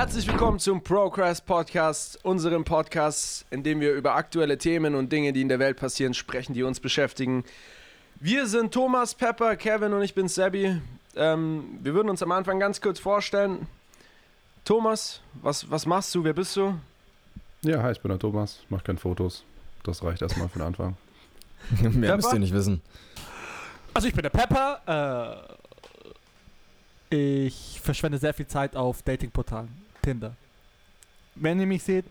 [0.00, 5.34] Herzlich willkommen zum Progress Podcast, unserem Podcast, in dem wir über aktuelle Themen und Dinge,
[5.34, 7.44] die in der Welt passieren, sprechen, die uns beschäftigen.
[8.18, 10.80] Wir sind Thomas, Pepper, Kevin und ich bin Sebi.
[11.16, 13.66] Ähm, wir würden uns am Anfang ganz kurz vorstellen.
[14.64, 16.24] Thomas, was, was machst du?
[16.24, 16.80] Wer bist du?
[17.60, 18.60] Ja, hi, ich bin der Thomas.
[18.64, 19.44] Ich mache keine Fotos.
[19.82, 20.96] Das reicht erstmal für den Anfang.
[21.92, 22.80] Mehr müsst ihr nicht wissen.
[23.92, 25.44] Also ich bin der Pepper.
[27.10, 29.89] Äh, ich verschwende sehr viel Zeit auf Datingportalen.
[30.02, 30.36] Tinder.
[31.34, 32.04] Wenn ihr mich seht,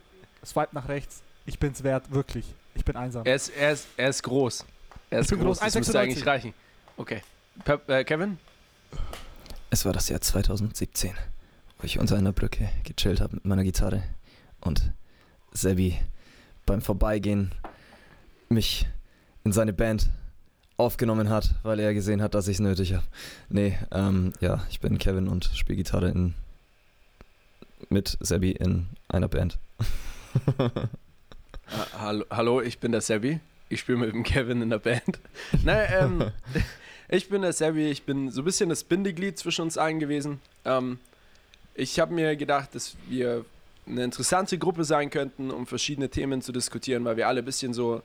[0.45, 1.21] swipe nach rechts.
[1.45, 2.45] Ich bin's wert, wirklich.
[2.75, 3.25] Ich bin einsam.
[3.25, 4.65] Er ist, er ist, er ist groß.
[5.09, 6.01] Er ist groß, groß, das müsste 1,96.
[6.01, 6.53] eigentlich reichen.
[6.97, 7.21] Okay.
[7.65, 8.37] Pep, äh, Kevin?
[9.69, 11.13] Es war das Jahr 2017,
[11.77, 14.03] wo ich unter einer Brücke gechillt habe mit meiner Gitarre
[14.61, 14.91] und
[15.51, 15.99] Sebi
[16.65, 17.53] beim Vorbeigehen
[18.49, 18.87] mich
[19.43, 20.09] in seine Band
[20.77, 23.05] aufgenommen hat, weil er gesehen hat, dass ich es nötig habe.
[23.49, 26.33] Nee, ähm, ja, ich bin Kevin und spiele Gitarre in,
[27.89, 29.57] mit Sebi in einer Band.
[31.99, 33.39] Hallo, hallo, ich bin der Sebi.
[33.69, 35.19] Ich spiele mit dem Kevin in der Band.
[35.63, 36.31] Naja, ähm,
[37.09, 37.89] ich bin der Sebi.
[37.89, 40.41] Ich bin so ein bisschen das Bindeglied zwischen uns allen gewesen.
[40.65, 40.97] Ähm,
[41.75, 43.45] ich habe mir gedacht, dass wir
[43.85, 47.73] eine interessante Gruppe sein könnten, um verschiedene Themen zu diskutieren, weil wir alle ein bisschen
[47.73, 48.01] so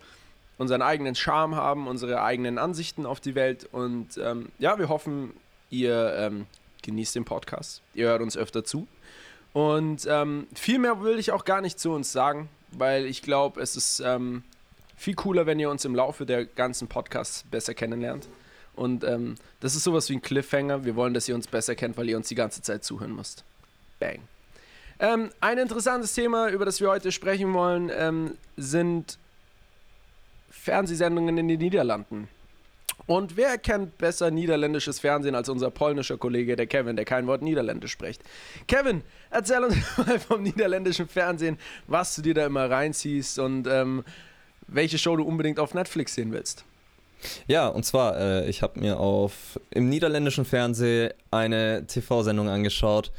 [0.59, 3.67] unseren eigenen Charme haben, unsere eigenen Ansichten auf die Welt.
[3.73, 5.33] Und ähm, ja, wir hoffen,
[5.71, 6.47] ihr ähm,
[6.83, 7.83] genießt den Podcast.
[7.95, 8.87] Ihr hört uns öfter zu.
[9.55, 13.63] Und ähm, viel mehr will ich auch gar nicht zu uns sagen, weil ich glaube,
[13.63, 14.43] es ist ähm,
[14.97, 18.29] viel cooler, wenn ihr uns im Laufe der ganzen Podcasts besser kennenlernt.
[18.75, 20.85] Und ähm, das ist sowas wie ein Cliffhanger.
[20.85, 23.45] Wir wollen, dass ihr uns besser kennt, weil ihr uns die ganze Zeit zuhören müsst.
[24.01, 24.19] Bang.
[24.99, 29.19] Ähm, ein interessantes Thema, über das wir heute sprechen wollen, ähm, sind
[30.51, 32.27] Fernsehsendungen in den Niederlanden.
[33.07, 37.43] Und wer kennt besser niederländisches Fernsehen als unser polnischer Kollege, der Kevin, der kein Wort
[37.43, 38.23] Niederländisch spricht?
[38.67, 44.05] Kevin, erzähl uns mal vom niederländischen Fernsehen, was du dir da immer reinziehst und ähm,
[44.67, 46.65] welche Show du unbedingt auf Netflix sehen willst.
[47.47, 53.13] Ja, und zwar, äh, ich habe mir auf im niederländischen Fernsehen eine TV-Sendung angeschaut,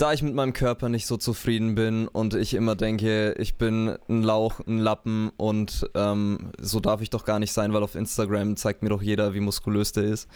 [0.00, 3.98] da ich mit meinem Körper nicht so zufrieden bin und ich immer denke, ich bin
[4.08, 7.94] ein Lauch, ein Lappen und ähm, so darf ich doch gar nicht sein, weil auf
[7.94, 10.26] Instagram zeigt mir doch jeder, wie muskulös der ist.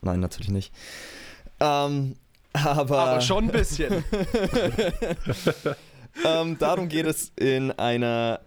[0.00, 0.74] Nein, natürlich nicht.
[1.60, 2.16] Ähm,
[2.52, 4.04] aber, Aber schon ein bisschen.
[6.24, 8.40] ähm, darum geht es in einer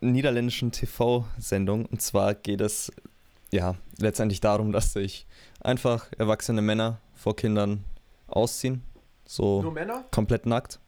[0.00, 1.84] niederländischen TV-Sendung.
[1.86, 2.92] Und zwar geht es
[3.50, 5.26] ja letztendlich darum, dass sich
[5.60, 7.82] einfach erwachsene Männer vor Kindern
[8.28, 8.82] ausziehen.
[9.26, 10.04] So Nur Männer?
[10.10, 10.78] komplett nackt.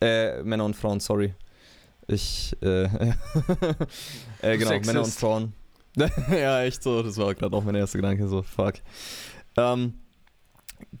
[0.00, 1.34] Äh, Männer und Frauen, sorry.
[2.08, 2.84] Ich, äh,
[4.42, 5.20] äh genau, Männer und Sexist.
[5.20, 5.52] Frauen.
[6.30, 8.74] ja, echt so, das war gerade auch mein erster Gedanke, so, fuck.
[9.56, 9.94] Ähm,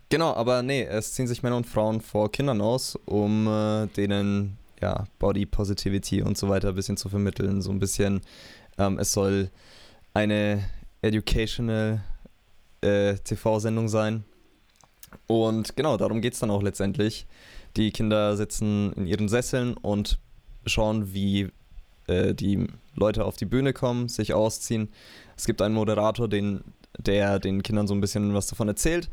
[0.08, 4.58] genau, aber nee, es ziehen sich Männer und Frauen vor Kindern aus, um äh, denen,
[4.80, 8.22] ja, Body Positivity und so weiter ein bisschen zu vermitteln, so ein bisschen,
[8.78, 9.50] ähm, es soll
[10.14, 10.64] eine
[11.02, 12.02] educational
[12.80, 14.24] äh, TV-Sendung sein.
[15.26, 17.26] Und genau, darum geht es dann auch letztendlich.
[17.76, 20.18] Die Kinder sitzen in ihren Sesseln und
[20.64, 21.48] schauen, wie
[22.06, 24.88] äh, die Leute auf die Bühne kommen, sich ausziehen.
[25.36, 26.64] Es gibt einen Moderator, den,
[26.98, 29.10] der den Kindern so ein bisschen was davon erzählt.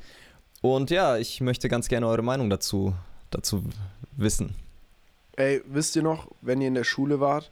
[0.62, 2.94] Und ja, ich möchte ganz gerne eure Meinung dazu,
[3.32, 3.64] dazu
[4.16, 4.56] wissen.
[5.36, 7.52] Ey, wisst ihr noch, wenn ihr in der Schule wart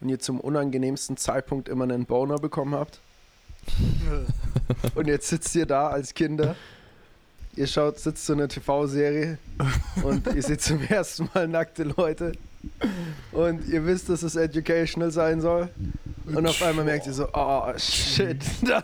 [0.00, 3.00] und ihr zum unangenehmsten Zeitpunkt immer einen Boner bekommen habt?
[4.94, 6.56] Und jetzt sitzt ihr da als Kinder.
[7.60, 9.36] Ihr schaut, sitzt so eine TV-Serie
[10.02, 12.32] und ihr seht zum ersten Mal nackte Leute.
[13.32, 15.68] Und ihr wisst, dass es educational sein soll.
[16.24, 18.82] Und auf einmal merkt ihr so, oh shit, da,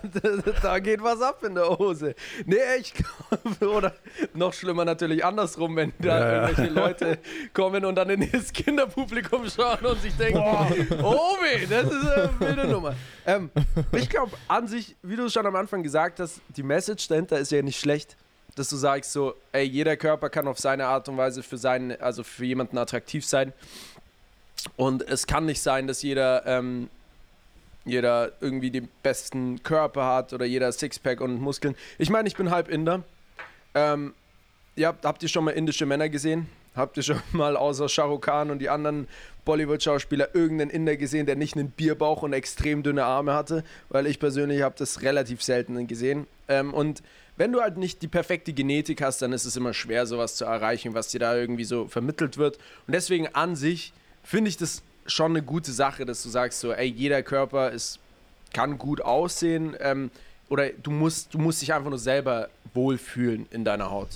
[0.60, 2.14] da, geht was ab in der Hose.
[2.44, 3.94] Nee, ich glaube, oder
[4.34, 6.42] noch schlimmer natürlich andersrum, wenn da Ja, ja.
[6.42, 7.18] irgendwelche Leute
[7.54, 10.38] kommen und dann in das Kinderpublikum schauen und sich denken,
[11.02, 12.94] oh weh, das ist eine wilde Nummer.
[13.24, 13.48] Ähm,
[13.92, 17.50] ich glaube an sich, wie du schon am Anfang gesagt hast, die Message dahinter ist
[17.50, 18.18] ja nicht schlecht,
[18.56, 22.00] dass du sagst so, ey, jeder Körper kann auf seine Art und Weise für seinen,
[22.00, 23.52] also für jemanden attraktiv sein.
[24.76, 26.88] Und es kann nicht sein, dass jeder, ähm,
[27.84, 31.76] jeder irgendwie den besten Körper hat oder jeder Sixpack und Muskeln.
[31.98, 33.04] Ich meine, ich bin halb Inder.
[33.74, 34.14] Ähm,
[34.74, 36.48] ja, habt ihr schon mal indische Männer gesehen?
[36.74, 39.06] Habt ihr schon mal außer Shah Rukh Khan und die anderen
[39.44, 43.64] Bollywood-Schauspieler irgendeinen Inder gesehen, der nicht einen Bierbauch und extrem dünne Arme hatte?
[43.90, 46.26] Weil ich persönlich habe das relativ selten gesehen.
[46.48, 47.02] Ähm, und
[47.36, 50.44] wenn du halt nicht die perfekte Genetik hast, dann ist es immer schwer, sowas zu
[50.44, 52.56] erreichen, was dir da irgendwie so vermittelt wird.
[52.86, 53.92] Und deswegen an sich
[54.22, 57.98] finde ich das schon eine gute Sache, dass du sagst so, ey, jeder Körper ist,
[58.52, 60.10] kann gut aussehen ähm,
[60.48, 64.08] oder du musst, du musst dich einfach nur selber wohlfühlen in deiner Haut.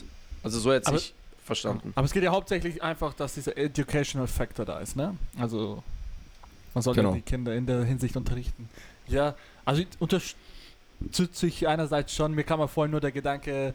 [0.43, 1.15] Also so jetzt nicht
[1.45, 1.93] verstanden.
[1.95, 5.17] Aber es geht ja hauptsächlich einfach, dass dieser Educational Factor da ist, ne?
[5.39, 5.83] Also,
[6.75, 7.15] man sollte Genau.
[7.15, 8.69] die Kinder in der Hinsicht unterrichten.
[9.09, 9.35] Ja,
[9.65, 9.89] also ich
[11.01, 13.75] unterstütze ich einerseits schon, mir kam mal vorhin nur der Gedanke,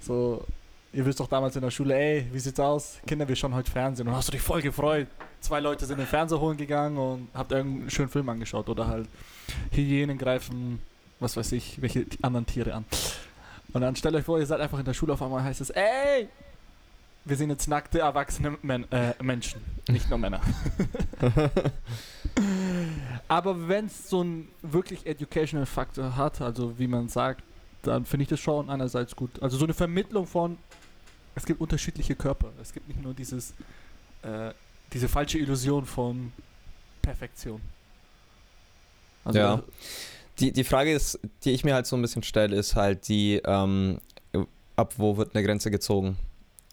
[0.00, 0.44] so,
[0.92, 2.98] ihr wisst doch damals in der Schule, ey, wie sieht's aus?
[3.06, 4.08] Kinder, wir schauen heute Fernsehen.
[4.08, 5.06] Und hast du dich voll gefreut.
[5.40, 8.86] Zwei Leute sind in den Fernseher holen gegangen und habt irgendeinen schönen Film angeschaut oder
[8.86, 9.08] halt
[9.70, 10.80] Hyänen greifen,
[11.18, 12.84] was weiß ich, welche anderen Tiere an.
[13.72, 15.70] Und dann stellt euch vor, ihr seid einfach in der Schule, auf einmal heißt es,
[15.70, 16.28] ey,
[17.24, 20.40] wir sind jetzt nackte, erwachsene Men äh, Menschen, nicht nur Männer.
[23.30, 27.44] Aber wenn es so einen wirklich educational Faktor hat, also wie man sagt,
[27.82, 29.30] dann finde ich das schon einerseits gut.
[29.40, 30.58] Also so eine Vermittlung von,
[31.36, 32.50] es gibt unterschiedliche Körper.
[32.60, 33.54] Es gibt nicht nur dieses,
[34.22, 34.50] äh,
[34.92, 36.32] diese falsche Illusion von
[37.02, 37.60] Perfektion.
[39.24, 39.62] Also, Ja.
[40.40, 43.40] Die, die Frage ist, die ich mir halt so ein bisschen stelle, ist halt die,
[43.44, 44.00] ähm,
[44.74, 46.16] ab wo wird eine Grenze gezogen?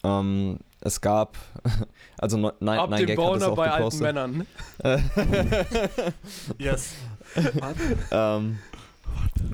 [0.02, 1.36] Ähm, es gab,
[2.18, 4.02] also ne- nein, Ab nein, dem Gag hat es Boner auch bei alten gepostet.
[4.02, 4.46] Männern.
[6.58, 6.92] Yes.
[8.10, 8.58] ähm,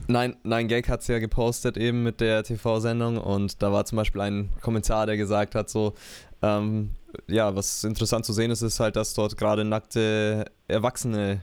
[0.06, 3.96] Nein, Nein Gag hat es ja gepostet eben mit der TV-Sendung und da war zum
[3.96, 5.94] Beispiel ein Kommentar, der gesagt hat so,
[6.42, 6.90] ähm,
[7.28, 11.40] ja, was interessant zu sehen ist, ist halt, dass dort gerade nackte Erwachsene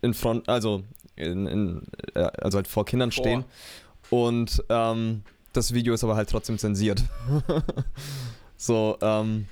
[0.00, 0.84] in Front, also
[1.16, 1.82] in, in,
[2.14, 3.22] äh, also halt vor Kindern Vor.
[3.24, 3.44] stehen
[4.10, 5.22] und ähm,
[5.52, 7.02] das Video ist aber halt trotzdem zensiert.
[8.58, 9.46] so, ähm,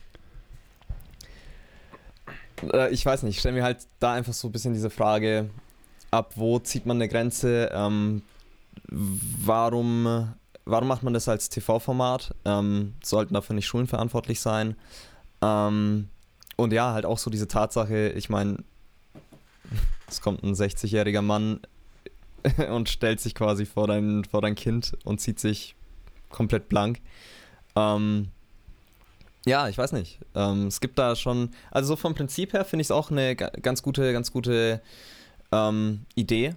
[2.73, 5.49] äh, ich weiß nicht, ich stelle mir halt da einfach so ein bisschen diese Frage,
[6.11, 7.71] ab wo zieht man eine Grenze?
[7.73, 8.23] Ähm,
[8.89, 12.35] warum, warum macht man das als TV-Format?
[12.45, 14.77] Ähm, sollten dafür nicht Schulen verantwortlich sein?
[15.41, 16.09] Ähm,
[16.57, 18.59] und ja, halt auch so diese Tatsache, ich meine,
[20.09, 21.61] es kommt ein 60-jähriger Mann
[22.71, 25.77] und stellt sich quasi vor dein, vor dein Kind und zieht sich
[26.31, 27.01] komplett blank.
[27.77, 28.33] Ähm,
[29.47, 30.19] ja, ich weiß nicht.
[30.35, 33.37] Ähm, es gibt da schon, also so vom Prinzip her finde ich es auch eine
[33.37, 34.81] ga- ganz gute, ganz gute
[35.53, 36.55] ähm, Idee,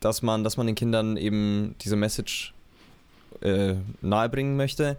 [0.00, 2.54] dass man, dass man den Kindern eben diese Message
[3.42, 4.96] äh, nahebringen möchte.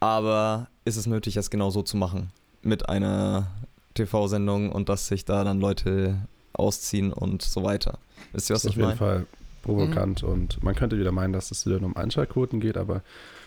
[0.00, 2.30] Aber ist es nötig, es genau so zu machen
[2.62, 3.46] mit einer
[3.94, 6.16] TV-Sendung und dass sich da dann Leute
[6.54, 7.98] ausziehen und so weiter?
[8.32, 8.98] Wisst ihr, was Das ist ich auf jeden?
[8.98, 9.26] Fall
[9.62, 13.02] provokant und man könnte wieder meinen, dass es wieder nur um Einschaltquoten geht, aber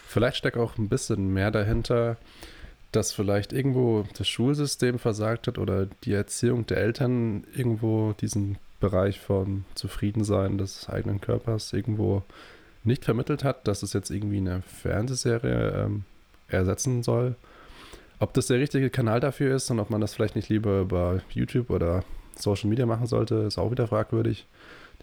[0.07, 2.15] vielleicht steckt auch ein bisschen mehr dahinter,
[2.95, 9.19] dass vielleicht irgendwo das Schulsystem versagt hat oder die Erziehung der Eltern irgendwo diesen Bereich
[9.19, 12.23] von Zufriedensein des eigenen Körpers irgendwo
[12.83, 16.03] nicht vermittelt hat, dass es jetzt irgendwie eine Fernsehserie ähm,
[16.47, 17.35] ersetzen soll.
[18.19, 21.21] Ob das der richtige Kanal dafür ist und ob man das vielleicht nicht lieber über
[21.29, 22.03] YouTube oder
[22.35, 24.45] Social Media machen sollte, ist auch wieder fragwürdig.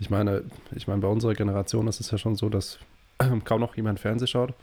[0.00, 2.78] Ich meine, ich meine, bei unserer Generation ist es ja schon so, dass
[3.44, 4.54] kaum noch jemand Fernseh schaut.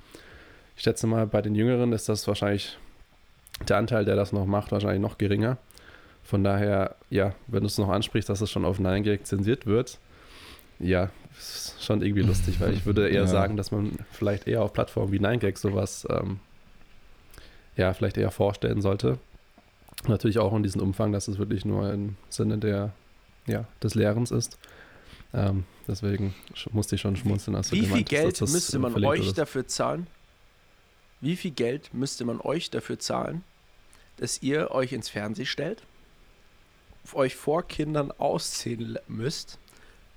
[0.75, 2.77] Ich schätze mal, bei den Jüngeren ist das wahrscheinlich
[3.67, 5.57] der Anteil, der das noch macht, wahrscheinlich noch geringer.
[6.23, 9.99] Von daher, ja, wenn du es noch ansprichst, dass es schon auf 9gag zensiert wird,
[10.79, 13.27] ja, ist schon irgendwie lustig, weil ich würde eher Ja.
[13.27, 16.39] sagen, dass man vielleicht eher auf Plattformen wie 9gag sowas, ähm,
[17.75, 19.17] ja, vielleicht eher vorstellen sollte.
[20.07, 22.93] Natürlich auch in diesem Umfang, dass es wirklich nur im Sinne der,
[23.47, 24.57] ja, des Lehrens ist.
[25.33, 26.33] Ähm, deswegen
[26.71, 27.55] musste ich schon schmunzeln.
[27.55, 30.07] Als du Wie viel hast, Geld müsste man euch dafür zahlen?
[31.21, 33.43] Wie viel Geld müsste man euch dafür zahlen,
[34.17, 35.83] dass ihr euch ins Fernsehen stellt,
[37.13, 39.57] euch vor Kindern ausziehen müsst,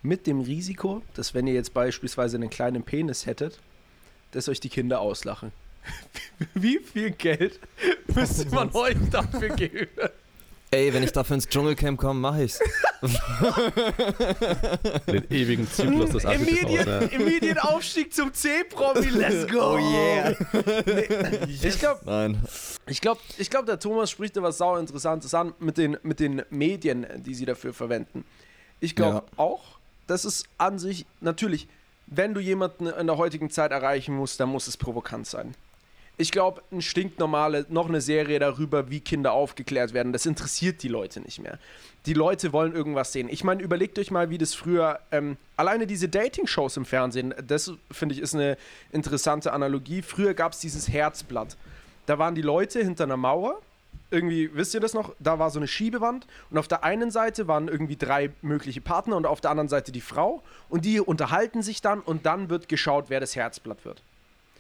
[0.03, 3.59] mit dem Risiko, dass wenn ihr jetzt beispielsweise einen kleinen Penis hättet,
[4.33, 5.53] dass euch die Kinder auslachen?
[6.55, 7.61] Wie viel Geld
[8.15, 9.89] müsste man euch dafür geben?
[10.73, 12.59] Ey, wenn ich dafür ins Dschungelcamp komme, mache ich's.
[15.07, 17.13] Den ewigen Zyklus des Immediate, Abschlusses.
[17.13, 19.75] Immediate Aufstieg zum C-Promi, let's go!
[19.75, 20.35] Oh yeah.
[21.47, 22.43] Ich glaube, Nein.
[22.87, 26.21] Ich glaube, ich glaub, der Thomas spricht da was sau Interessantes an mit den, mit
[26.21, 28.25] den Medien, die sie dafür verwenden.
[28.81, 31.69] Ich glaube auch, dass es an sich, natürlich,
[32.07, 35.55] wenn du jemanden in der heutigen Zeit erreichen musst, dann muss es provokant sein.
[36.19, 40.89] Ich glaube, ein stinknormale, noch eine Serie darüber, wie Kinder aufgeklärt werden, das interessiert die
[40.89, 41.59] Leute nicht mehr.
[42.07, 43.29] Die Leute wollen irgendwas sehen.
[43.31, 47.73] Ich meine, überlegt euch mal, wie das früher, ähm, alleine diese Dating-Shows im Fernsehen, das
[47.91, 48.59] finde ich ist eine
[48.91, 50.03] interessante Analogie.
[50.03, 51.57] Früher gab es dieses Herzblatt.
[52.07, 53.61] Da waren die Leute hinter einer Mauer.
[54.11, 55.15] Irgendwie, wisst ihr das noch?
[55.21, 59.17] Da war so eine Schiebewand und auf der einen Seite waren irgendwie drei mögliche Partner
[59.17, 62.69] und auf der anderen Seite die Frau und die unterhalten sich dann und dann wird
[62.69, 64.03] geschaut, wer das Herzblatt wird.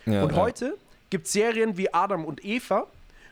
[0.06, 0.36] Ja, und ja.
[0.38, 0.78] heute
[1.12, 2.86] gibt Serien wie Adam und Eva,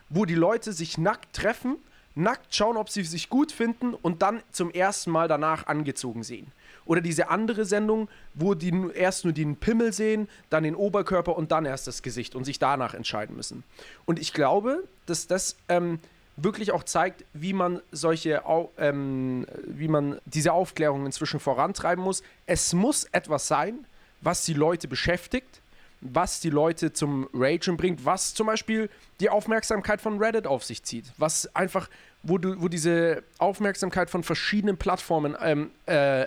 [0.09, 1.77] wo die Leute sich nackt treffen,
[2.13, 6.51] nackt schauen, ob sie sich gut finden und dann zum ersten Mal danach angezogen sehen.
[6.85, 11.51] Oder diese andere Sendung, wo die erst nur den Pimmel sehen, dann den Oberkörper und
[11.51, 13.63] dann erst das Gesicht und sich danach entscheiden müssen.
[14.05, 15.97] Und ich glaube, dass das ähm,
[16.37, 18.43] wirklich auch zeigt, wie man solche,
[18.77, 22.21] ähm, wie man diese Aufklärung inzwischen vorantreiben muss.
[22.45, 23.87] Es muss etwas sein,
[24.21, 25.61] was die Leute beschäftigt,
[26.01, 28.89] was die Leute zum Ragen bringt, was zum Beispiel
[29.19, 31.89] die Aufmerksamkeit von Reddit auf sich zieht, was einfach,
[32.23, 36.25] wo du, wo diese Aufmerksamkeit von verschiedenen Plattformen ähm, äh,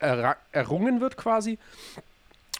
[0.00, 1.58] erra- errungen wird quasi.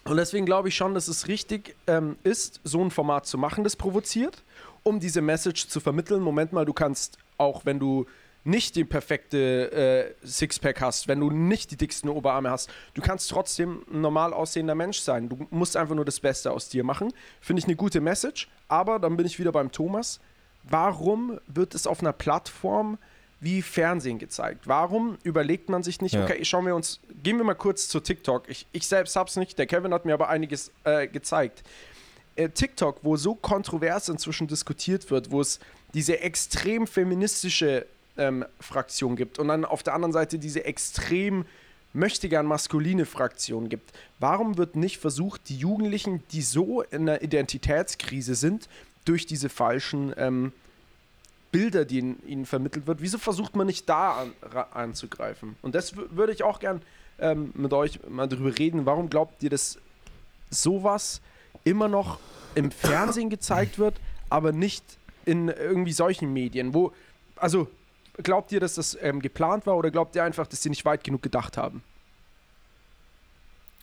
[0.05, 3.63] Und deswegen glaube ich schon, dass es richtig ähm, ist, so ein Format zu machen,
[3.63, 4.43] das provoziert,
[4.83, 6.21] um diese Message zu vermitteln.
[6.21, 8.05] Moment mal, du kannst auch, wenn du
[8.45, 13.29] nicht die perfekte äh, Sixpack hast, wenn du nicht die dicksten Oberarme hast, du kannst
[13.29, 15.27] trotzdem ein normal aussehender Mensch sein.
[15.27, 17.11] Du musst einfach nur das Beste aus dir machen.
[17.41, 18.47] Finde ich eine gute Message.
[18.67, 20.19] Aber dann bin ich wieder beim Thomas.
[20.63, 22.97] Warum wird es auf einer Plattform
[23.39, 24.67] wie Fernsehen gezeigt?
[24.67, 26.23] Warum überlegt man sich nicht, Ja.
[26.23, 28.47] okay, schauen wir uns, gehen wir mal kurz zu TikTok.
[28.47, 31.63] Ich, ich selbst hab's nicht, der Kevin hat mir aber einiges äh, gezeigt.
[32.35, 35.59] Äh, TikTok, wo so kontrovers inzwischen diskutiert wird, wo es
[35.93, 37.85] diese extrem feministische
[38.17, 41.45] ähm, Fraktion gibt und dann auf der anderen Seite diese extrem
[41.93, 43.93] möchte gern maskuline Fraktion gibt.
[44.19, 48.67] Warum wird nicht versucht, die Jugendlichen, die so in einer Identitätskrise sind,
[49.05, 50.51] durch diese falschen ähm,
[51.51, 54.33] Bilder, die in, ihnen vermittelt wird, wieso versucht man nicht da an,
[54.73, 55.55] anzugreifen?
[55.61, 56.81] Und das wü- würde ich auch gern
[57.17, 58.85] ähm, mit euch mal drüber reden.
[58.85, 59.77] Warum glaubt ihr, dass
[60.49, 61.21] sowas
[61.63, 62.19] immer noch
[62.55, 63.95] im Fernsehen gezeigt wird,
[64.29, 64.83] aber nicht
[65.23, 66.73] in irgendwie solchen Medien?
[66.73, 66.91] Wo,
[67.37, 67.69] also
[68.23, 71.03] glaubt ihr, dass das ähm, geplant war oder glaubt ihr einfach, dass sie nicht weit
[71.03, 71.83] genug gedacht haben?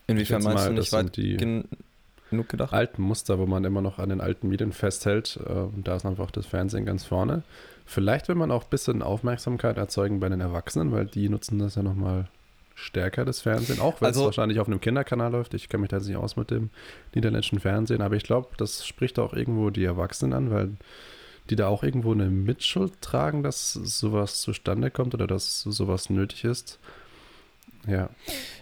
[0.07, 1.65] Inwiefern meinst mal, du das nicht sind weit die- gen
[2.31, 2.73] genug gedacht?
[2.73, 5.39] alten Muster, wo man immer noch an den alten Medien festhält.
[5.47, 7.43] Äh, und da ist einfach das Fernsehen ganz vorne.
[7.85, 11.75] Vielleicht will man auch ein bisschen Aufmerksamkeit erzeugen bei den Erwachsenen, weil die nutzen das
[11.75, 12.29] ja nochmal
[12.75, 13.81] stärker, das Fernsehen.
[13.81, 15.53] Auch wenn es Also- wahrscheinlich auf einem Kinderkanal läuft.
[15.55, 16.71] Ich kenne mich da jetzt nicht aus mit dem
[17.15, 20.71] niederländischen Fernsehen, aber ich glaube, das spricht auch irgendwo die Erwachsenen an, weil
[21.50, 26.44] die da auch irgendwo eine Mitschuld tragen, dass sowas zustande kommt oder dass sowas nötig
[26.44, 26.78] ist.
[27.87, 28.11] Ja,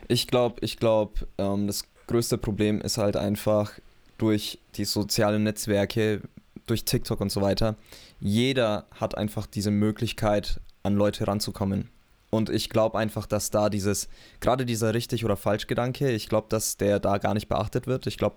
[0.08, 3.72] Ich glaube, ich glaube, ähm, das größte Problem ist halt einfach
[4.18, 6.22] durch die sozialen Netzwerke,
[6.66, 7.76] durch TikTok und so weiter.
[8.20, 11.90] Jeder hat einfach diese Möglichkeit, an Leute ranzukommen.
[12.30, 14.08] Und ich glaube einfach, dass da dieses,
[14.40, 18.06] gerade dieser richtig oder falsch Gedanke, ich glaube, dass der da gar nicht beachtet wird.
[18.06, 18.37] Ich glaube,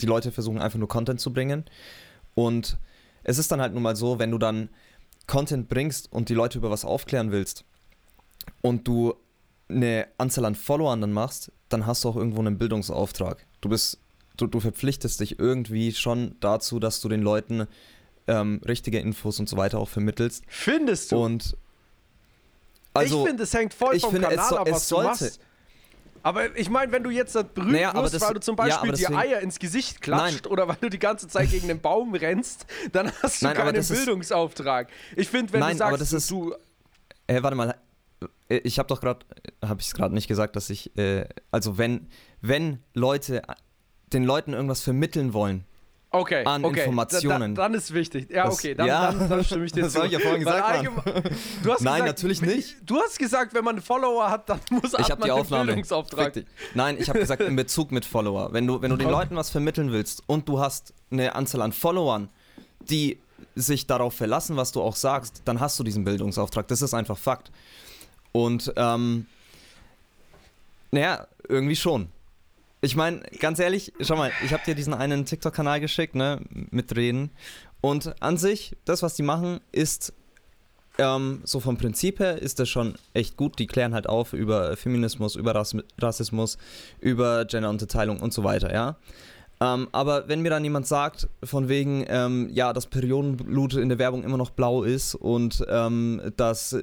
[0.00, 1.64] die Leute versuchen einfach nur Content zu bringen.
[2.34, 2.76] Und
[3.24, 4.68] es ist dann halt nun mal so, wenn du dann
[5.26, 7.64] Content bringst und die Leute über was aufklären willst
[8.62, 9.14] und du
[9.68, 13.46] eine Anzahl an Followern dann machst, dann hast du auch irgendwo einen Bildungsauftrag.
[13.60, 13.98] Du bist,
[14.36, 17.66] du, du verpflichtest dich irgendwie schon dazu, dass du den Leuten
[18.26, 20.44] ähm, richtige Infos und so weiter auch vermittelst.
[20.46, 21.24] Findest du?
[21.24, 21.56] Und
[22.92, 25.08] also, ich finde, es hängt voll ich vom finde, es Kanal ab, was du sollte.
[25.08, 25.40] machst.
[26.24, 28.92] Aber ich meine, wenn du jetzt berühmt Naja, wirst, das- weil du zum ja, Beispiel
[28.92, 32.14] die deswegen- Eier ins Gesicht klatscht oder weil du die ganze Zeit gegen den Baum
[32.14, 34.88] rennst, dann hast du Nein, keinen Bildungsauftrag.
[35.16, 36.54] Ich finde, wenn Nein, du aber sagst, das ist- du,
[37.26, 37.76] äh, warte mal,
[38.48, 39.24] äh, ich habe doch gerade,
[39.62, 42.08] habe ich es gerade nicht gesagt, dass ich, äh, also wenn,
[42.40, 43.42] wenn Leute
[44.14, 45.66] den Leuten irgendwas vermitteln wollen,
[46.14, 47.54] okay, an okay, Informationen.
[47.54, 48.30] Da, da, dann ist wichtig.
[48.30, 49.12] Ja, Das- okay, dann, ja.
[49.12, 49.98] dann, dann stimme ich dir Das zu.
[49.98, 50.86] hab ich ja vorhin gesagt,
[51.62, 52.76] Du hast Nein, gesagt, natürlich nicht.
[52.86, 55.40] Du hast gesagt, wenn man einen Follower hat, dann muss Ich habe man die einen
[55.40, 55.64] Aufnahme.
[55.66, 56.32] Bildungsauftrag.
[56.32, 56.46] Dich.
[56.74, 58.52] Nein, ich habe gesagt in Bezug mit Follower.
[58.52, 59.16] Wenn du, wenn du den Okay.
[59.16, 62.28] Leuten was vermitteln willst und du hast eine Anzahl an Followern,
[62.88, 63.18] die
[63.56, 66.66] sich darauf verlassen, was du auch sagst, dann hast du diesen Bildungsauftrag.
[66.68, 67.50] Das ist einfach Fakt.
[68.32, 69.26] Und ähm,
[70.90, 72.08] naja, irgendwie schon.
[72.84, 76.94] Ich meine, ganz ehrlich, schau mal, ich habe dir diesen einen TikTok-Kanal geschickt, ne, mit
[76.94, 77.30] Reden.
[77.80, 80.12] Und an sich, das, was die machen, ist
[80.98, 83.58] ähm, so vom Prinzip her ist das schon echt gut.
[83.58, 86.58] Die klären halt auf über Feminismus, über Rass Rassismus,
[87.00, 88.96] über Genderunterteilung und so weiter, ja.
[89.62, 93.98] Ähm, aber wenn mir dann jemand sagt, von wegen, ähm, ja, dass Periodenblut in der
[93.98, 96.76] Werbung immer noch blau ist und ähm, dass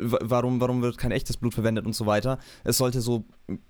[0.00, 3.24] warum, warum wird kein echtes Blut verwendet und so weiter, es sollte so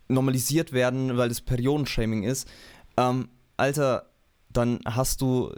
[0.08, 2.48] normalisiert werden, weil das Periodenshaming ist,
[2.96, 4.06] ähm, Alter,
[4.50, 5.52] dann hast du,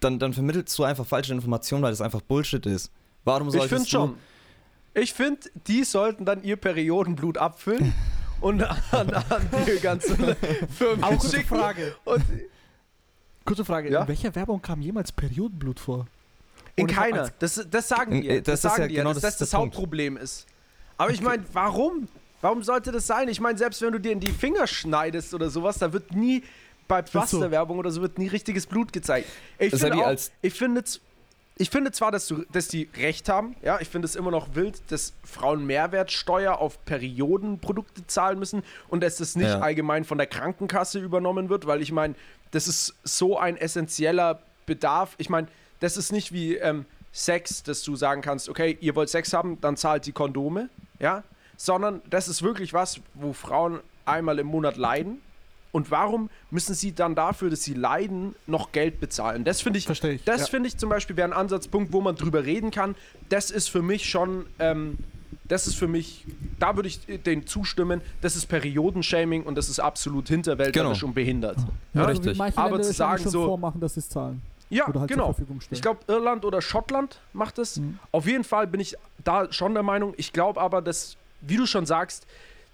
[0.00, 2.90] dann, dann vermittelst du einfach falsche Informationen, weil das einfach Bullshit ist.
[3.24, 4.14] Warum Ich solltest finde du schon.
[4.94, 7.94] Ich finde, die sollten dann ihr Periodenblut abfüllen
[8.40, 10.16] und an, an die ganzen
[10.76, 11.48] Firmen Auch kurze schicken.
[11.56, 11.96] Frage.
[12.04, 12.22] Und
[13.44, 13.90] Kurze Frage.
[13.90, 14.02] Ja?
[14.02, 16.06] In welcher Werbung kam jemals Periodenblut vor?
[16.76, 17.30] In keiner.
[17.38, 18.28] Das, das sagen die.
[18.28, 19.58] äh, das Das, ist sagen ja genau dass das das das.
[19.58, 20.46] Hauptproblem ist.
[20.96, 22.08] Aber ich meine, warum?
[22.40, 23.28] Warum sollte das sein?
[23.28, 26.42] Ich meine, selbst wenn du dir in die Finger schneidest oder sowas, da wird nie
[26.88, 27.02] bei.
[27.02, 29.28] Pflasterwerbung oder so wird nie richtiges Blut gezeigt.
[29.58, 30.82] Ich finde auch, ich finde,
[31.58, 34.54] ich finde zwar, dass, du, dass die recht haben, ja, ich finde es immer noch
[34.54, 39.60] wild, dass Frauen Mehrwertsteuer auf Periodenprodukte zahlen müssen und dass das nicht Ja.
[39.60, 42.14] allgemein von der Krankenkasse übernommen wird, weil ich meine,
[42.50, 45.14] das ist so ein essentieller Bedarf.
[45.18, 45.46] Ich meine,
[45.82, 49.60] das ist nicht wie ähm, Sex, dass du sagen kannst, okay, ihr wollt Sex haben,
[49.60, 51.22] dann zahlt die Kondome, ja,
[51.56, 55.18] sondern das ist wirklich was, wo Frauen einmal im Monat leiden.
[55.72, 59.42] Und warum müssen sie dann dafür, dass sie leiden, noch Geld bezahlen?
[59.44, 60.46] Das finde ich, Verstehe ich, das ja.
[60.48, 62.94] finde ich zum Beispiel wäre ein Ansatzpunkt, wo man drüber reden kann.
[63.30, 64.98] Das ist für mich schon, ähm,
[65.44, 66.26] das ist für mich,
[66.58, 68.02] da würde ich den zustimmen.
[68.20, 71.08] Das ist Periodenshaming und das ist absolut hinterwäldlerisch Genau.
[71.08, 71.56] und behindert.
[71.94, 72.38] Ja, Ja, richtig.
[72.56, 74.42] Aber zu sagen schon so- vormachen, dass sie es zahlen.
[74.72, 75.26] Ja, Oder halt genau.
[75.26, 75.76] zur Verfügung stellen.
[75.76, 77.76] Ich glaube, Irland oder Schottland macht es.
[77.78, 77.98] Mhm.
[78.10, 80.14] Auf jeden Fall bin ich da schon der Meinung.
[80.16, 82.26] Ich glaube aber, dass, wie du schon sagst,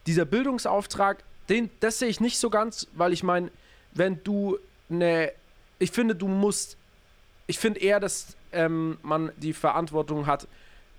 [0.06, 3.50] dieser Bildungsauftrag, den, das sehe ich nicht so ganz, weil ich meine,
[3.92, 4.58] wenn du
[4.90, 5.32] eine,
[5.78, 6.76] ich finde, du musst,
[7.46, 10.46] ich finde eher, dass ähm, man die Verantwortung hat,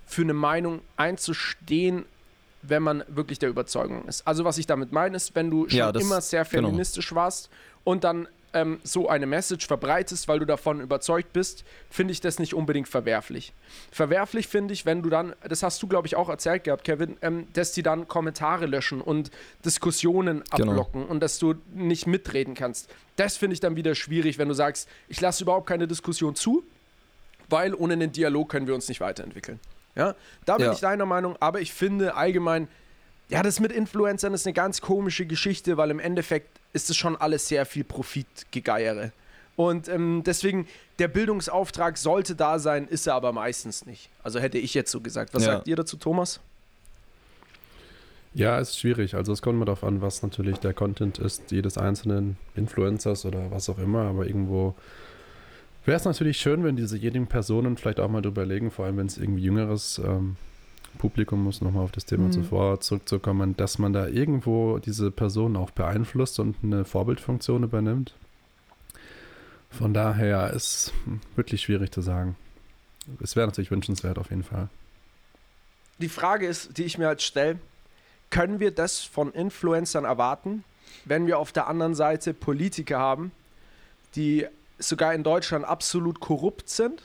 [0.05, 2.05] für eine Meinung einzustehen,
[2.61, 4.27] wenn man wirklich der Überzeugung ist.
[4.27, 6.67] Also was ich damit meine, ist, wenn du schon Ja, das- immer sehr genau.
[6.67, 7.49] feministisch warst
[7.83, 12.39] und dann ähm, so eine Message verbreitest, weil du davon überzeugt bist, finde ich das
[12.39, 13.53] nicht unbedingt verwerflich.
[13.91, 17.17] Verwerflich finde ich, wenn du dann, das hast du glaube ich auch erzählt gehabt, Kevin,
[17.21, 19.31] ähm, dass die dann Kommentare löschen und
[19.65, 20.71] Diskussionen Genau.
[20.71, 22.89] abblocken und dass du nicht mitreden kannst.
[23.15, 26.63] Das finde ich dann wieder schwierig, wenn du sagst, ich lasse überhaupt keine Diskussion zu,
[27.49, 29.59] weil ohne einen Dialog können wir uns nicht weiterentwickeln.
[29.95, 30.15] Ja,
[30.45, 30.73] da bin Ja.
[30.73, 32.67] ich deiner Meinung, aber ich finde allgemein,
[33.27, 37.15] ja, das mit Influencern ist eine ganz komische Geschichte, weil im Endeffekt ist es schon
[37.15, 39.11] alles sehr viel Profitgegeiere.
[39.55, 40.67] Und ähm, deswegen,
[40.99, 44.09] der Bildungsauftrag sollte da sein, ist er aber meistens nicht.
[44.23, 45.33] Also hätte ich jetzt so gesagt.
[45.33, 45.53] Was Ja.
[45.53, 46.39] sagt ihr dazu, Thomas?
[48.33, 49.15] Ja, es ist schwierig.
[49.15, 53.51] Also es kommt immer darauf an, was natürlich der Content ist, jedes einzelnen Influencers oder
[53.51, 54.03] was auch immer.
[54.03, 54.75] Aber irgendwo
[55.85, 58.97] wäre es natürlich schön, wenn diese jenigen Personen vielleicht auch mal drüber legen, vor allem
[58.97, 60.35] wenn es irgendwie jüngeres ähm,
[60.99, 62.33] Publikum muss, nochmal auf das Thema Mhm.
[62.33, 68.13] zuvor zurückzukommen, dass man da irgendwo diese Personen auch beeinflusst und eine Vorbildfunktion übernimmt.
[69.71, 72.35] Von daher ist hm, wirklich schwierig zu sagen.
[73.21, 74.69] Es wäre natürlich wünschenswert auf jeden Fall.
[75.97, 77.59] Die Frage ist, die ich mir halt stelle,
[78.29, 80.63] können wir das von Influencern erwarten,
[81.05, 83.31] wenn wir auf der anderen Seite Politiker haben,
[84.15, 84.45] die
[84.77, 87.01] sogar in Deutschland absolut korrupt sind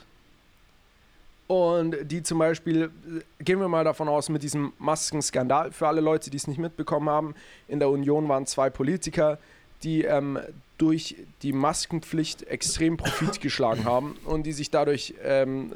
[1.47, 6.01] und die zum Beispiel, äh, gehen wir mal davon aus, mit diesem Maskenskandal, für alle
[6.01, 7.35] Leute, die es nicht mitbekommen haben,
[7.67, 9.37] in der Union waren zwei Politiker,
[9.83, 10.39] die ähm,
[10.77, 15.75] durch die Maskenpflicht extrem Profit geschlagen haben und die sich dadurch ähm,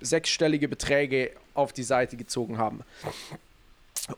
[0.00, 2.80] sechsstellige Beträge auf die Seite gezogen haben.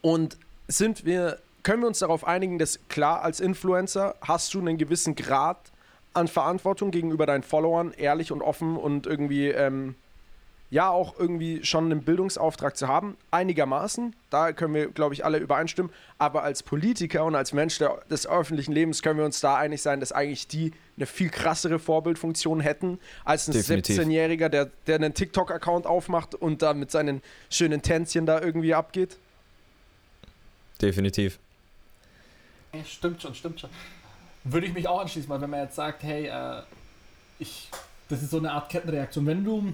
[0.01, 4.79] Und sind wir, können wir uns darauf einigen, dass klar, als Influencer hast du einen
[4.79, 5.59] gewissen Grad
[6.15, 9.97] an Verantwortung gegenüber deinen Followern, ehrlich und offen und irgendwie, ähm,
[10.75, 14.17] ja, auch irgendwie schon einen Bildungsauftrag zu haben, einigermaßen.
[14.29, 15.93] Da können wir, glaube ich, alle übereinstimmen.
[16.19, 19.83] Aber als Politiker und als Mensch der, des öffentlichen Lebens können wir uns da einig
[19.83, 24.01] sein, dass eigentlich die eine viel krassere Vorbildfunktion hätten als ein Definitiv.
[24.01, 29.17] 17-Jähriger, der, der einen TikTok-Account aufmacht und da mit seinen schönen Tänzchen da irgendwie abgeht.
[30.83, 31.39] Definitiv.
[32.85, 33.71] Stimmt schon, stimmt schon.
[34.43, 36.63] Würde ich mich auch anschließen, weil wenn man jetzt sagt, hey, äh,
[37.39, 37.69] ich,
[38.09, 39.25] das ist so eine Art Kettenreaktion.
[39.25, 39.73] Wenn du,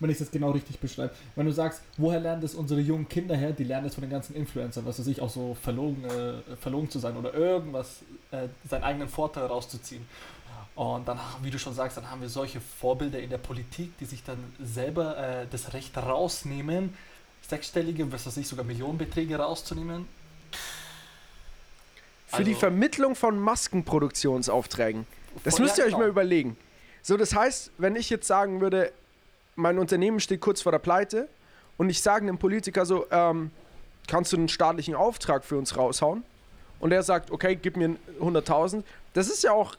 [0.00, 3.36] wenn ich das genau richtig beschreibe, wenn du sagst, woher lernen das unsere jungen Kinder
[3.36, 6.56] her, die lernen das von den ganzen Influencern, was weiß ich, auch so verlogen, äh,
[6.56, 10.06] verlogen zu sein oder irgendwas, äh, seinen eigenen Vorteil rauszuziehen.
[10.74, 14.04] Und dann, wie du schon sagst, dann haben wir solche Vorbilder in der Politik, die
[14.04, 16.94] sich dann selber äh, das Recht rausnehmen,
[17.48, 20.06] sechsstellige, was weiß ich, sogar Millionenbeträge rauszunehmen.
[22.28, 25.06] Für die Also- Vermittlung von Maskenproduktionsaufträgen.
[25.44, 26.00] Das müsst ihr euch genau.
[26.00, 26.56] mal überlegen.
[27.02, 28.92] So, das heißt, wenn ich jetzt sagen würde,
[29.58, 31.28] mein Unternehmen steht kurz vor der Pleite
[31.76, 33.50] und ich sage einem Politiker so, ähm,
[34.06, 36.22] kannst du einen staatlichen Auftrag für uns raushauen?
[36.80, 38.84] Und er sagt, okay, gib mir 100.000.
[39.12, 39.74] Das ist ja auch,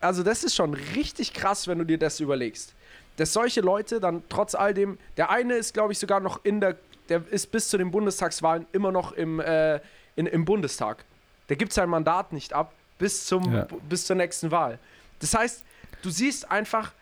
[0.00, 2.74] also das ist schon richtig krass, wenn du dir das überlegst.
[3.16, 6.60] Dass solche Leute dann trotz all dem, der eine ist, glaube ich, sogar noch in
[6.60, 6.76] der,
[7.08, 9.80] der ist bis zu den Bundestagswahlen immer noch im, äh,
[10.14, 11.04] in, im Bundestag.
[11.48, 13.66] Der gibt sein Mandat nicht ab bis, zum, Ja.
[13.88, 14.78] bis zur nächsten Wahl.
[15.18, 15.64] Das heißt,
[16.02, 16.92] du siehst einfach,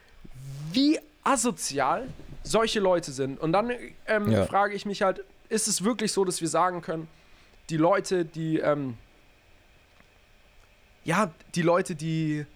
[0.72, 2.08] wie asozial
[2.42, 3.38] solche Leute sind.
[3.40, 3.72] Und dann
[4.06, 4.46] ähm, Ja.
[4.46, 7.08] frage ich mich halt, ist es wirklich so, dass wir sagen können,
[7.70, 8.96] die Leute, die, ähm,
[11.04, 12.46] ja, die Leute, die,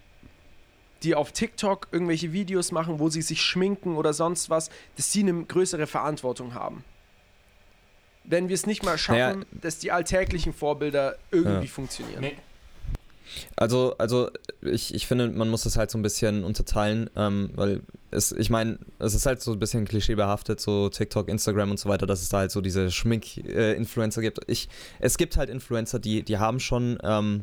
[1.03, 5.21] die auf TikTok irgendwelche Videos machen, wo sie sich schminken oder sonst was, dass sie
[5.21, 6.83] eine größere Verantwortung haben.
[8.23, 9.45] Wenn wir es nicht mal schaffen, Naja.
[9.51, 11.71] dass die alltäglichen Vorbilder irgendwie Ja.
[11.71, 12.21] funktionieren.
[12.21, 12.37] Nee.
[13.55, 14.29] Also, also
[14.61, 18.49] ich, ich finde, man muss das halt so ein bisschen unterteilen, ähm, weil es, ich
[18.49, 22.21] meine, es ist halt so ein bisschen klischeebehaftet, so TikTok, Instagram und so weiter, dass
[22.21, 24.39] es da halt so diese Schmink-Influencer gibt.
[24.47, 27.41] Ich, es gibt halt Influencer, die, die haben schon ähm,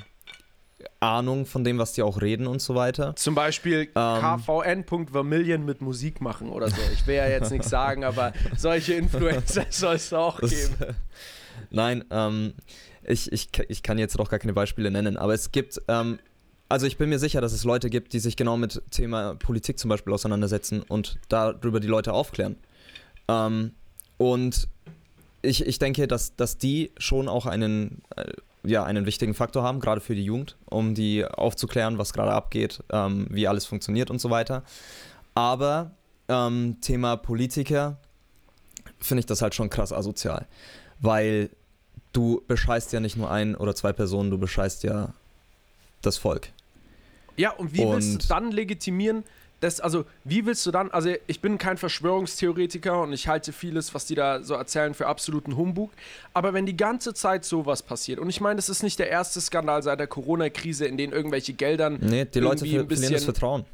[1.01, 3.15] Ahnung von dem, was die auch reden und so weiter.
[3.17, 4.43] Zum Beispiel Ähm.
[4.45, 6.77] kvn.vermillion mit Musik machen oder so.
[6.93, 10.75] Ich will ja jetzt nichts sagen, aber solche Influencer soll es auch geben.
[11.71, 12.55] Nein, ähm,
[13.09, 16.19] ich, ich, ich kann jetzt doch gar keine Beispiele nennen, aber es gibt, ähm,
[16.69, 19.79] also ich bin mir sicher, dass es Leute gibt, die sich genau mit Thema Politik
[19.79, 22.57] zum Beispiel auseinandersetzen und darüber die Leute aufklären.
[23.27, 23.73] Ähm,
[24.19, 24.69] und
[25.41, 28.25] ich, ich denke, dass, dass die schon auch einen, äh,
[28.65, 32.83] ja, einen wichtigen Faktor haben, gerade für die Jugend, um die aufzuklären, was gerade abgeht,
[32.91, 34.65] ähm, wie alles funktioniert und so weiter.
[35.35, 35.93] Aber
[36.29, 37.99] ähm, Thema Politiker
[38.99, 40.47] finde ich das halt schon krass asozial,
[41.01, 41.51] weil
[42.19, 45.15] du bescheißt ja nicht nur ein oder zwei Personen, du bescheißt ja
[46.03, 46.49] das Volk.
[47.37, 49.23] Ja, und wie willst Und- du dann legitimieren,
[49.61, 53.93] dass, also, wie willst du dann, also, ich bin kein Verschwörungstheoretiker und ich halte vieles,
[53.95, 55.91] was die da so erzählen, für absoluten Humbug.
[56.33, 59.41] Aber wenn die ganze Zeit sowas passiert, und ich meine, das ist nicht der erste
[59.41, 63.01] Skandal seit der Corona-Krise, in dem irgendwelche Geldern Nee, die Leute ver ein verlieren das
[63.01, 63.65] bisschen- Vertrauen.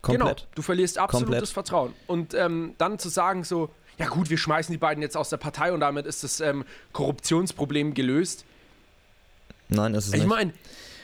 [0.00, 0.36] Komplett.
[0.38, 1.48] Genau, du verlierst absolutes Komplett.
[1.50, 1.92] Vertrauen.
[2.06, 5.36] Und ähm, dann zu sagen so, ja gut, wir schmeißen die beiden jetzt aus der
[5.38, 8.44] Partei und damit ist das ähm, Korruptionsproblem gelöst.
[9.68, 10.28] Nein, ist es Ich nicht.
[10.28, 10.52] meine,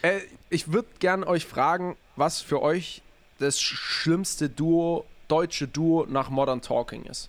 [0.02, 3.02] äh, ich würde gern euch fragen, was für euch
[3.38, 7.28] das sch- schlimmste Duo, deutsche Duo nach Modern Talking ist.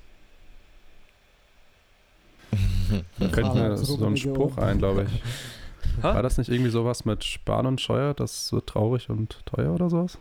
[3.20, 6.04] Da könnte Aber mir zu so ein Ruben Spruch ein, glaube ich.
[6.04, 9.90] War das nicht irgendwie sowas mit Spahn und Scheuer, das so traurig und teuer oder
[9.90, 10.18] sowas?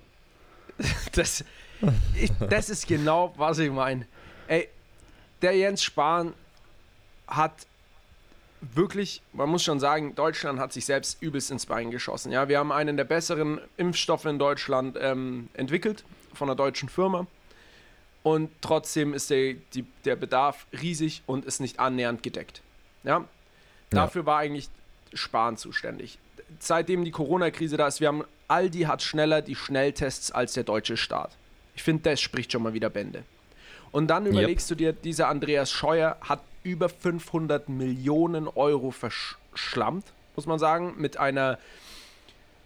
[1.13, 1.45] Das,
[2.15, 4.07] ich, das ist genau, was ich meine.
[4.49, 4.69] Ey,
[5.45, 6.33] der Jens Spahn
[7.27, 7.53] hat
[8.63, 12.33] wirklich, man muss schon sagen, Deutschland hat sich selbst übelst ins Bein geschossen.
[12.33, 16.03] Ja, wir haben einen der besseren Impfstoffe in Deutschland ähm, entwickelt
[16.33, 17.27] von einer deutschen Firma.
[18.23, 22.63] Und trotzdem ist der, die, der Bedarf riesig und ist nicht annähernd gedeckt.
[23.03, 23.29] Ja?
[23.91, 24.71] Dafür war eigentlich
[25.13, 26.19] Spahn zuständig.
[26.59, 30.97] Seitdem die Corona-Krise da ist, wir haben, Aldi hat schneller die Schnelltests als der deutsche
[30.97, 31.37] Staat.
[31.77, 33.25] Ich finde, das spricht schon mal wieder Bände.
[33.95, 40.05] Und dann überlegst du dir, dieser Andreas Scheuer hat über 500 Millionen Euro verschlammt,
[40.35, 41.61] muss man sagen, mit einer,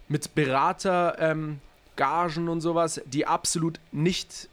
[0.07, 1.59] mit Berater, ähm,
[1.95, 4.49] Gagen und sowas, die absolut nicht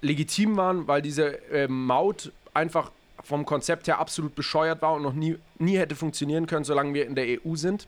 [0.00, 2.90] legitim waren, weil diese ähm, Maut einfach
[3.22, 7.04] vom Konzept her absolut bescheuert war und noch nie, nie hätte funktionieren können, solange wir
[7.04, 7.86] in der EU sind.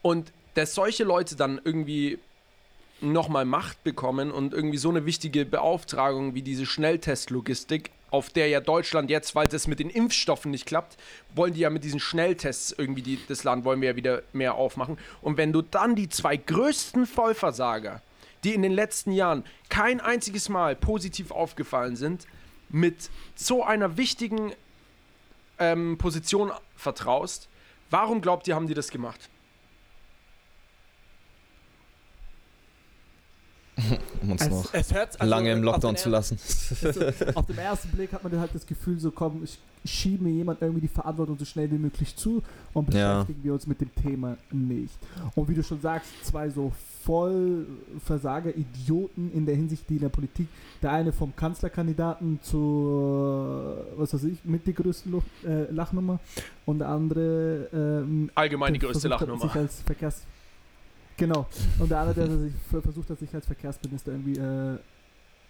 [0.00, 2.20] Und dass solche Leute dann irgendwie
[3.00, 8.60] nochmal Macht bekommen und irgendwie so eine wichtige Beauftragung wie diese Schnelltestlogistik, auf der ja
[8.60, 10.96] Deutschland jetzt, weil das mit den Impfstoffen nicht klappt,
[11.34, 14.54] wollen die ja mit diesen Schnelltests irgendwie die, das Land wollen wir ja wieder mehr
[14.54, 14.96] aufmachen.
[15.22, 18.00] Und wenn du dann die zwei größten Vollversager,
[18.44, 22.26] die in den letzten Jahren kein einziges Mal positiv aufgefallen sind,
[22.68, 24.52] mit so einer wichtigen
[25.58, 27.48] ähm, Position vertraust,
[27.90, 29.28] warum glaubt ihr, haben die das gemacht?
[34.22, 36.38] Um uns noch es hört, also, lange im auf Lockdown zu lassen.
[36.84, 37.00] Also,
[37.34, 40.62] auf dem ersten Blick hat man halt das Gefühl, so komm, ich schiebe mir jemand
[40.62, 42.42] irgendwie die Verantwortung so schnell wie möglich zu
[42.74, 43.20] und Ja.
[43.20, 44.94] beschäftigen wir uns mit dem Thema nicht.
[45.34, 46.72] Und wie du schon sagst, zwei so
[47.04, 50.48] Vollversager-Idioten in der Hinsicht, die in der Politik,
[50.82, 56.18] der eine vom Kanzlerkandidaten zur, was weiß ich, mit die größte Luch, äh, Lachnummer
[56.64, 59.42] und der andere ähm, Allgemein die der größte Lachnummer.
[59.42, 60.22] Sich als Verkehrs
[61.16, 61.46] genau.
[61.78, 64.78] Und der andere, der sich ver- versucht hat, sich als Verkehrsminister irgendwie, äh,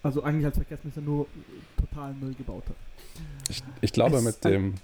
[0.02, 1.26] also eigentlich als Verkehrsminister nur
[1.78, 2.76] totalen Müll gebaut hat.
[3.48, 4.74] Ich, ich glaube, Es- mit dem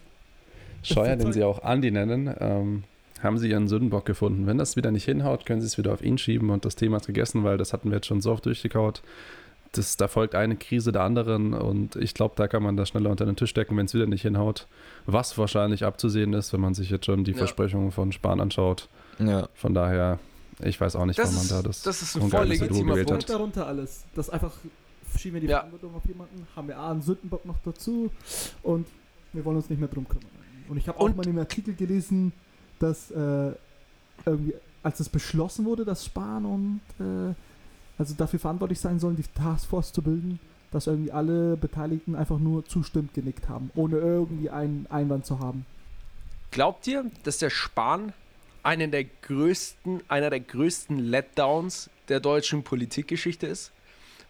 [0.83, 2.85] Scheuer, den sie auch Andi nennen, ähm,
[3.23, 4.47] haben sie ihren Sündenbock gefunden.
[4.49, 6.97] Wenn das wieder nicht hinhaut, können sie es wieder auf ihn schieben und das Thema
[6.97, 9.03] ist gegessen, weil das hatten wir jetzt schon so oft durchgekaut.
[9.71, 13.11] Das, da folgt eine Krise der anderen und ich glaube, da kann man das schneller
[13.11, 14.67] unter den Tisch stecken, wenn es wieder nicht hinhaut.
[15.07, 17.39] Was wahrscheinlich abzusehen ist, wenn man sich jetzt schon die Ja.
[17.39, 18.89] Versprechungen von Spahn anschaut.
[19.19, 19.49] Ja.
[19.55, 20.19] Von daher,
[20.61, 21.83] ich weiß auch nicht, Das wann man da das.
[21.83, 23.11] das ist ein voll legitimer Punkt.
[23.13, 23.31] hat.
[23.31, 24.05] darunter alles.
[24.15, 24.53] Das einfach
[25.19, 25.59] schieben wir die Ja.
[25.59, 28.11] Verantwortung auf jemanden, haben wir A, einen Sündenbock noch dazu
[28.63, 28.87] und
[29.33, 30.27] wir wollen uns nicht mehr drum kümmern.
[30.69, 32.33] Und ich habe auch mal in einem Artikel gelesen,
[32.79, 33.53] dass äh,
[34.25, 37.35] irgendwie, als es beschlossen wurde, dass Spahn und äh,
[37.99, 40.39] also dafür verantwortlich sein sollen, die Taskforce zu bilden,
[40.71, 45.67] dass irgendwie alle Beteiligten einfach nur zustimmt genickt haben, ohne irgendwie einen Einwand zu haben.
[46.51, 48.13] Glaubt ihr, dass der Spahn
[48.63, 53.73] einen der größten, einer der größten Letdowns der deutschen Politikgeschichte ist?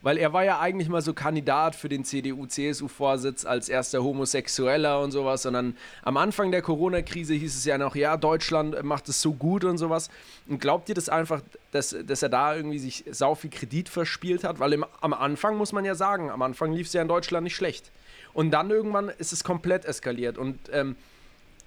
[0.02, 5.12] weil er war ja eigentlich mal so Kandidat für den CDU-CSU-Vorsitz als erster Homosexueller und
[5.12, 5.46] sowas.
[5.46, 9.32] Und dann am Anfang der Corona-Krise hieß es ja noch, ja, Deutschland macht es so
[9.32, 10.10] gut und sowas.
[10.48, 11.40] Und glaubt ihr das einfach,
[11.70, 14.58] dass, dass er da irgendwie sich sau viel Kredit verspielt hat?
[14.58, 17.44] Weil im, am Anfang muss man ja sagen, am Anfang lief es ja in Deutschland
[17.44, 17.92] nicht schlecht.
[18.34, 20.36] Und dann irgendwann ist es komplett eskaliert.
[20.36, 20.96] Und ähm,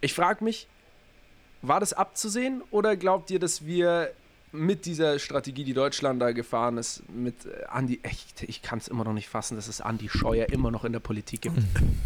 [0.01, 0.67] ich frage mich,
[1.67, 4.11] war das abzusehen oder glaubt ihr, dass wir
[4.51, 8.87] mit dieser Strategie, die Deutschland da gefahren ist, mit äh, Andi, echt, ich kann es
[8.87, 11.57] immer noch nicht fassen, dass es Andi Scheuer immer noch in der Politik gibt.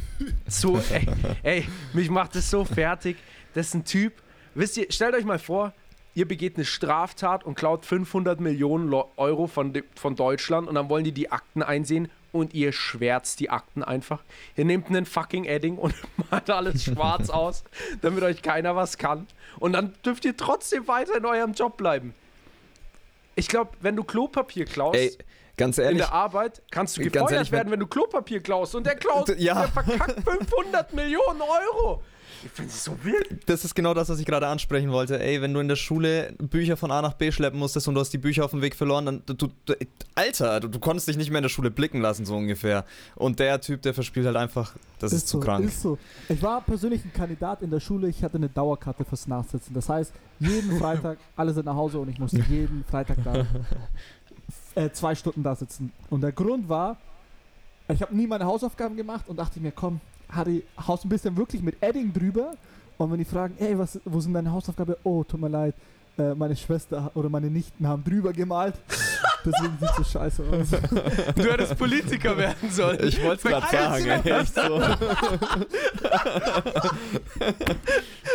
[0.47, 1.07] so, ey,
[1.43, 3.17] ey, mich macht das so fertig.
[3.53, 4.13] Das ist ein Typ,
[4.55, 5.73] wisst ihr, stellt euch mal vor,
[6.15, 11.03] ihr begeht eine Straftat und klaut 500 Millionen Euro von, von Deutschland und dann wollen
[11.03, 14.23] die die Akten einsehen und ihr schwärzt die Akten einfach.
[14.55, 15.93] Ihr nehmt einen fucking Edding und
[16.31, 17.63] malt alles schwarz aus,
[18.01, 19.27] damit euch keiner was kann.
[19.59, 22.13] Und dann dürft ihr trotzdem weiter in eurem Job bleiben.
[23.35, 25.17] Ich glaube, wenn du Klopapier klaust, Ey,
[25.57, 28.75] ganz ehrlich, in der Arbeit, kannst du gefeuert ehrlich, werden, wenn du Klopapier klaust.
[28.75, 29.65] Und der klaut, ja.
[29.65, 32.03] der verkackt 500 Millionen Euro.
[32.43, 33.49] Ich finde es so wild.
[33.49, 35.19] Das ist genau das, was ich gerade ansprechen wollte.
[35.19, 38.01] Ey, wenn du in der Schule Bücher von A nach B schleppen musstest und du
[38.01, 39.75] hast die Bücher auf dem Weg verloren, dann du, du
[40.15, 42.85] Alter, du, du, konntest dich nicht mehr in der Schule blicken lassen, so ungefähr.
[43.15, 45.65] Und der Typ, der verspielt halt einfach, das ist, ist zu krank.
[45.65, 45.97] Ist so.
[46.27, 49.73] Ich war persönlich ein Kandidat in der Schule, ich hatte eine Dauerkarte fürs Nachsitzen.
[49.73, 53.45] Das heißt, jeden Freitag, alle sind nach Hause und ich musste jeden Freitag da
[54.75, 55.91] äh, zwei Stunden da sitzen.
[56.09, 56.97] Und der Grund war,
[57.87, 61.61] ich habe nie meine Hausaufgaben gemacht und dachte mir, komm, Harry, haust ein bisschen wirklich
[61.61, 62.53] mit Edding drüber.
[62.97, 64.95] Und wenn die fragen, ey, was, wo sind deine Hausaufgaben?
[65.03, 65.73] Oh, tut mir leid,
[66.19, 68.75] äh, meine Schwester oder meine Nichten haben drüber gemalt.
[69.45, 70.67] Deswegen sieht so scheiße aus.
[71.35, 73.07] Du hättest Politiker werden sollen.
[73.07, 74.81] Ich wollte es gerade sagen, echt so.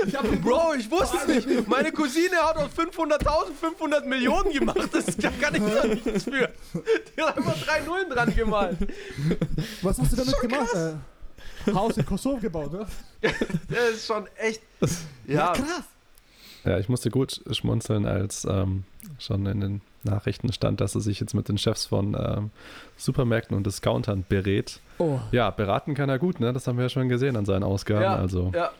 [0.06, 1.46] ich Bro, ich wusste es nicht.
[1.68, 4.88] Meine Cousine hat aus 500.000 500 Millionen gemacht.
[4.92, 6.48] Das, da kann ich da nichts für.
[7.16, 8.78] Die hat einfach drei Nullen dran gemalt.
[9.82, 10.74] Was hast du damit gemacht?
[10.74, 10.94] Äh,
[11.72, 12.86] Haus in Kosovo gebaut, ne?
[13.22, 14.62] das ist schon echt.
[15.26, 15.84] Ja, ja krass.
[16.64, 18.84] Ja, ich musste gut schmunzeln, als ähm,
[19.18, 22.50] schon in den Nachrichten stand, dass er sich jetzt mit den Chefs von ähm,
[22.96, 24.80] Supermärkten und Discountern berät.
[24.98, 25.18] Oh.
[25.30, 26.52] Ja, beraten kann er gut, ne?
[26.52, 28.02] Das haben wir ja schon gesehen an seinen Ausgaben.
[28.02, 28.70] Ja, also, ja.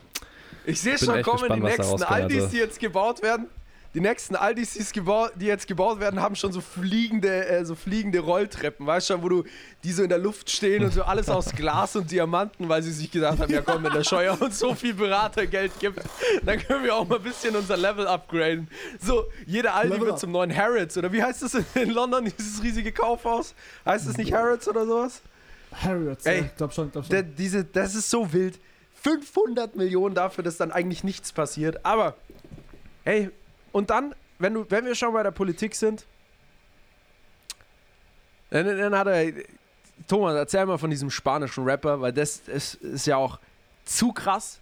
[0.65, 3.47] Ich sehe schon kommen, gespannt, die nächsten Aldis, die jetzt gebaut werden
[3.95, 8.85] die nächsten Aldis, die jetzt gebaut werden, haben schon so fliegende, äh, so fliegende Rolltreppen,
[8.85, 9.43] weißt du schon, wo du
[9.85, 12.91] die so in der Luft stehen und so alles aus Glas und Diamanten, weil sie
[12.91, 16.01] sich gedacht haben, ja komm, wenn der Scheuer uns so viel Beratergeld gibt,
[16.43, 18.67] dann können wir auch mal ein bisschen unser Level upgraden.
[18.99, 22.91] So, jeder Aldi wird zum neuen Harrods, oder wie heißt das in London, dieses riesige
[22.91, 23.55] Kaufhaus?
[23.85, 25.21] Heißt das nicht Harrods oder sowas?
[25.73, 27.11] Harrods, Ey, ja, glaub schon, glaub schon.
[27.11, 28.59] Der, diese, das ist so wild.
[29.03, 31.85] 500 Millionen dafür, dass dann eigentlich nichts passiert.
[31.85, 32.15] Aber,
[33.05, 33.29] hey,
[33.75, 36.05] und dann, wenn, du, wenn wir schon bei der Politik sind,
[38.49, 39.33] dann, dann hat er.
[40.07, 43.37] Thomas, erzähl mal von diesem spanischen Rapper, weil das ist, ist ja auch
[43.83, 44.61] zu krass,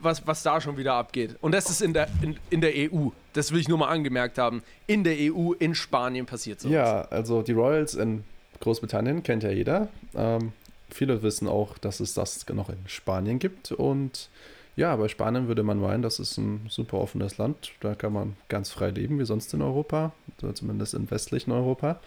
[0.00, 1.34] was, was da schon wieder abgeht.
[1.40, 3.08] Und das ist in der, in, in der EU.
[3.32, 4.62] Das will ich nur mal angemerkt haben.
[4.86, 6.68] In der EU, in Spanien passiert so.
[6.68, 8.22] Ja, also die Royals in
[8.60, 9.88] Großbritannien kennt ja jeder.
[10.14, 10.52] Ähm,
[10.88, 13.72] viele wissen auch, dass es das noch in Spanien gibt.
[13.72, 14.28] Und
[14.76, 17.72] ja, bei Spanien würde man meinen, das ist ein super offenes Land.
[17.80, 20.12] Da kann man ganz frei leben, wie sonst in Europa,
[20.54, 22.00] zumindest im westlichen Europa.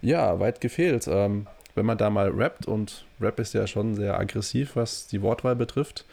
[0.00, 1.06] Ja, weit gefehlt.
[1.08, 5.22] Ähm, wenn man da mal rappt, und Rap ist ja schon sehr aggressiv, was die
[5.22, 6.06] Wortwahl betrifft,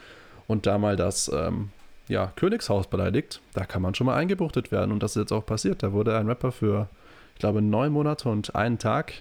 [0.48, 1.70] und da mal das ähm,
[2.08, 4.92] ja, Königshaus beleidigt, da kann man schon mal eingebuchtet werden.
[4.92, 5.82] Und das ist jetzt auch passiert.
[5.82, 6.88] Da wurde ein Rapper für,
[7.34, 9.14] ich glaube, neun Monate und einen Tag,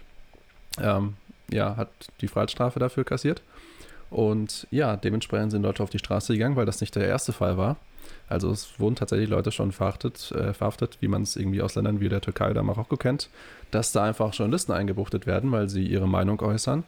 [0.80, 1.14] ähm,
[1.50, 3.42] ja, hat die Freiheitsstrafe dafür kassiert.
[4.14, 7.56] Und ja, dementsprechend sind Leute auf die Straße gegangen, weil das nicht der erste Fall
[7.56, 7.78] war.
[8.28, 11.98] Also es wurden tatsächlich Leute schon verhaftet, äh, verhaftet wie man es irgendwie aus Ländern
[11.98, 13.28] wie der Türkei oder Marokko kennt,
[13.72, 16.84] dass da einfach Journalisten eingebuchtet werden, weil sie ihre Meinung äußern.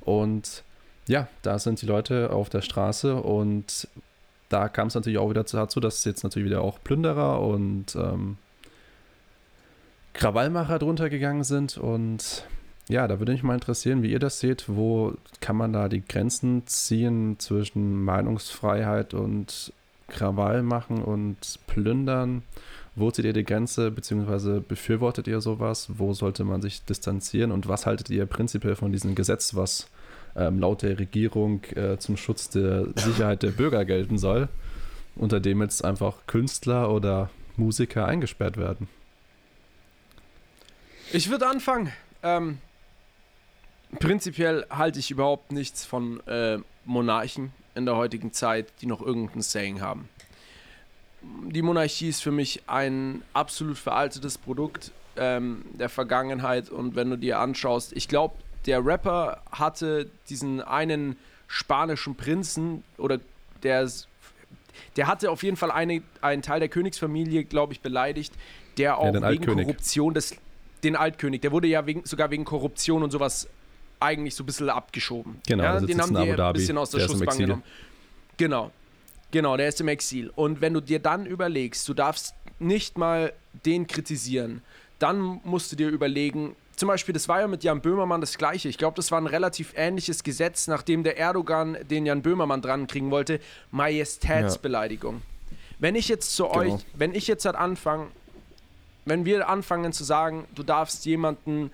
[0.00, 0.64] Und
[1.08, 3.86] ja, da sind die Leute auf der Straße und
[4.48, 8.38] da kam es natürlich auch wieder dazu, dass jetzt natürlich wieder auch Plünderer und ähm,
[10.14, 12.46] Krawallmacher drunter gegangen sind und
[12.88, 14.64] ja, da würde mich mal interessieren, wie ihr das seht.
[14.68, 19.72] Wo kann man da die Grenzen ziehen zwischen Meinungsfreiheit und
[20.08, 22.42] Krawall machen und Plündern?
[22.94, 25.88] Wo zieht ihr die Grenze, beziehungsweise befürwortet ihr sowas?
[25.96, 27.52] Wo sollte man sich distanzieren?
[27.52, 29.88] Und was haltet ihr prinzipiell von diesem Gesetz, was
[30.36, 34.48] ähm, laut der Regierung äh, zum Schutz der Sicherheit der Bürger gelten soll,
[35.14, 38.88] unter dem jetzt einfach Künstler oder Musiker eingesperrt werden?
[41.12, 41.92] Ich würde anfangen.
[42.22, 42.58] Ähm,
[43.98, 49.42] Prinzipiell halte ich überhaupt nichts von äh, Monarchen in der heutigen Zeit, die noch irgendein
[49.42, 50.08] Saying haben.
[51.22, 57.16] Die Monarchie ist für mich ein absolut veraltetes Produkt ähm, der Vergangenheit und wenn du
[57.16, 58.34] dir anschaust, ich glaube,
[58.66, 63.20] der Rapper hatte diesen einen spanischen Prinzen oder
[63.62, 63.88] der,
[64.96, 68.32] der hatte auf jeden Fall eine, einen Teil der Königsfamilie, glaube ich, beleidigt,
[68.78, 69.66] der auch den wegen Altkönig.
[69.66, 70.36] Korruption des,
[70.82, 73.48] den Altkönig, der wurde ja wegen, sogar wegen Korruption und sowas
[74.02, 75.40] eigentlich so ein bisschen abgeschoben.
[75.46, 77.62] Genau, ja, den haben die ein bisschen aus der, Der Schussbank genommen.
[78.36, 78.70] Genau.
[79.30, 80.30] Genau, der ist im Exil.
[80.34, 83.32] Und wenn du dir dann überlegst, du darfst nicht mal
[83.64, 84.62] den kritisieren,
[84.98, 88.68] dann musst du dir überlegen, zum Beispiel, das war ja mit Jan Böhmermann das Gleiche.
[88.68, 92.86] Ich glaube, das war ein relativ ähnliches Gesetz, nachdem der Erdogan den Jan Böhmermann dran
[92.86, 93.40] kriegen wollte.
[93.70, 95.22] Majestätsbeleidigung.
[95.78, 96.58] Wenn ich jetzt zu Genau.
[96.76, 98.08] euch, wenn ich jetzt halt anfange,
[99.04, 101.70] wenn wir anfangen zu sagen, du darfst jemanden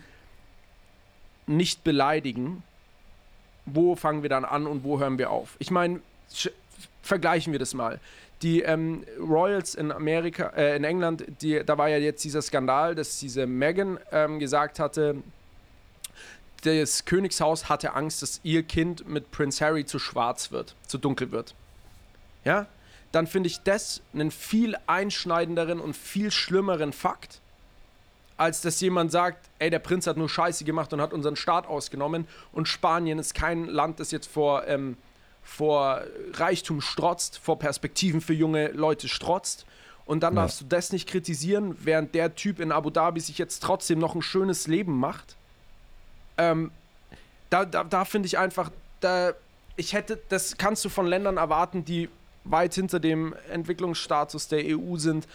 [1.48, 2.62] nicht beleidigen,
[3.66, 5.56] wo fangen wir dann an und wo hören wir auf?
[5.58, 6.00] Ich meine,
[7.02, 8.00] vergleichen wir das mal.
[8.42, 12.94] Die ähm, Royals in Amerika, äh, in England, die, da war ja jetzt dieser Skandal,
[12.94, 15.16] dass diese Meghan ähm, gesagt hatte,
[16.62, 21.30] das Königshaus hatte Angst, dass ihr Kind mit Prince Harry zu schwarz wird, zu dunkel
[21.30, 21.54] wird.
[22.44, 22.66] Ja?
[23.12, 27.40] Dann finde ich das einen viel einschneidenderen und viel schlimmeren Fakt,
[28.38, 31.66] als dass jemand sagt, ey, der Prinz hat nur Scheiße gemacht und hat unseren Staat
[31.66, 34.96] ausgenommen und Spanien ist kein Land, das jetzt vor, ähm,
[35.42, 36.00] vor
[36.34, 39.66] Reichtum strotzt, vor Perspektiven für junge Leute strotzt.
[40.06, 40.42] Und dann Ja.
[40.42, 44.14] darfst du das nicht kritisieren, während der Typ in Abu Dhabi sich jetzt trotzdem noch
[44.14, 45.36] ein schönes Leben macht.
[46.38, 46.70] Ähm,
[47.50, 48.70] da da, da finde ich einfach,
[49.00, 49.32] da,
[49.76, 52.08] ich hätte, das kannst du von Ländern erwarten, die
[52.44, 55.26] weit hinter dem Entwicklungsstatus der EU sind,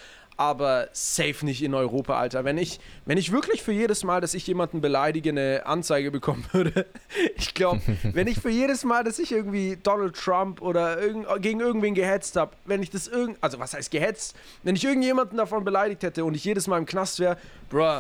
[0.50, 2.44] aber safe nicht in Europa, Alter.
[2.44, 6.46] Wenn ich, wenn ich wirklich für jedes Mal, dass ich jemanden beleidige, eine Anzeige bekommen
[6.52, 6.86] würde,
[7.38, 11.60] ich glaube, wenn ich für jedes Mal, dass ich irgendwie Donald Trump oder irgend, gegen
[11.62, 15.64] irgendwen gehetzt habe, wenn ich das irgend, also was heißt gehetzt, wenn ich irgendjemanden davon
[15.64, 17.38] beleidigt hätte und ich jedes Mal im Knast wäre,
[17.70, 18.00] bruh,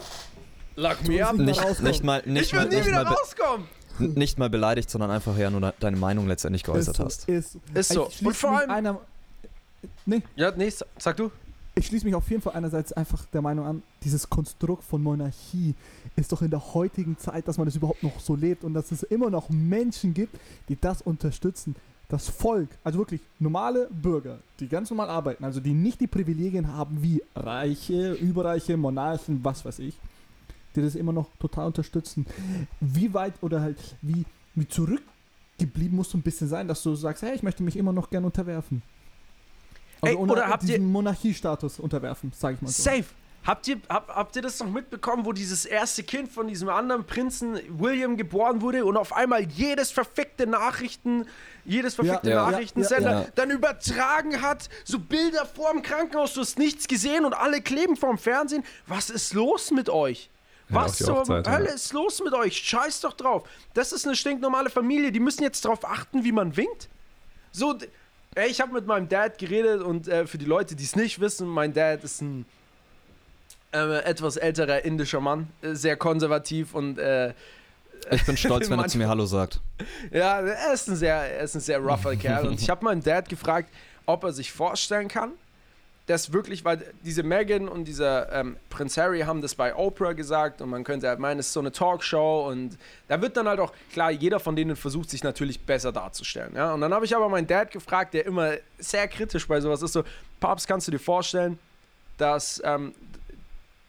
[0.75, 1.36] lock me up.
[1.38, 3.67] Nicht Nicht, mal, nicht Ich mal, würde nie nicht wieder mal, rauskommen.
[3.99, 7.29] nicht mal beleidigt, sondern einfach ja nur de- deine Meinung letztendlich geäußert ist, hast.
[7.29, 8.10] Ist, Ist so.
[8.23, 8.99] Und vor allem- einer,
[10.06, 11.32] nee, Ja, nee, sag du.
[11.75, 15.73] Ich schließe mich auf jeden Fall einerseits einfach der Meinung an, dieses Konstrukt von Monarchie
[16.15, 18.91] ist doch in der heutigen Zeit, dass man das überhaupt noch so lebt und dass
[18.91, 20.38] es immer noch Menschen gibt,
[20.69, 21.75] die das unterstützen.
[22.09, 26.67] Das Volk, also wirklich normale Bürger, die ganz normal arbeiten, also die nicht die Privilegien
[26.67, 29.97] haben wie Reiche, Überreiche, Monarchen, was weiß ich,
[30.75, 32.27] die das immer noch total unterstützen.
[32.81, 37.23] Wie weit oder halt wie, wie zurückgeblieben musst du ein bisschen sein, dass du sagst,
[37.23, 38.83] hey, ich möchte mich immer noch gern unterwerfen.
[40.03, 42.81] Also Ey, unter oder habt ihr- Monarchiestatus unterwerfen, sag ich mal so.
[42.83, 43.05] Safe.
[43.45, 47.05] Habt ihr, hab, habt ihr das noch mitbekommen, wo dieses erste Kind von diesem anderen
[47.05, 51.25] Prinzen William geboren wurde und auf einmal jedes verfickte Nachrichten,
[51.65, 53.27] jedes verfickte Ja, Nachrichtensender ja, ja.
[53.35, 58.17] dann übertragen hat, so Bilder vorm Krankenhaus, du hast nichts gesehen und alle kleben vorm
[58.17, 58.63] Fernsehen.
[58.87, 60.29] Was ist los mit euch?
[60.69, 61.53] Was zur Hochzeit, ja.
[61.53, 62.55] Hölle ist los mit euch?
[62.57, 63.43] Scheiß doch drauf.
[63.73, 66.87] Das ist eine stinknormale Familie, die müssen jetzt darauf achten, wie man winkt.
[67.51, 67.77] So,
[68.35, 71.19] ey, ich habe mit meinem Dad geredet und äh, für die Leute, die es nicht
[71.19, 72.45] wissen, mein Dad ist ein
[73.73, 77.33] äh, etwas älterer indischer Mann, äh, sehr konservativ und äh,
[78.11, 79.59] Ich bin stolz, wenn er zu mir Hallo sagt.
[80.11, 82.47] ja, er ist ein sehr, er ist ein sehr rougher Kerl.
[82.47, 83.69] Und ich habe meinen Dad gefragt,
[84.05, 85.31] ob er sich vorstellen kann,
[86.05, 90.61] dass wirklich, weil diese Meghan und dieser ähm, Prinz Harry haben das bei Oprah gesagt
[90.61, 93.61] und man könnte halt meinen, es ist so eine Talkshow und da wird dann halt
[93.61, 96.53] auch, klar, jeder von denen versucht sich natürlich besser darzustellen.
[96.55, 96.73] Ja?
[96.73, 99.93] Und dann habe ich aber meinen Dad gefragt, der immer sehr kritisch bei sowas ist,
[99.93, 100.03] so,
[100.41, 101.57] Papst, kannst du dir vorstellen,
[102.17, 102.93] dass ähm,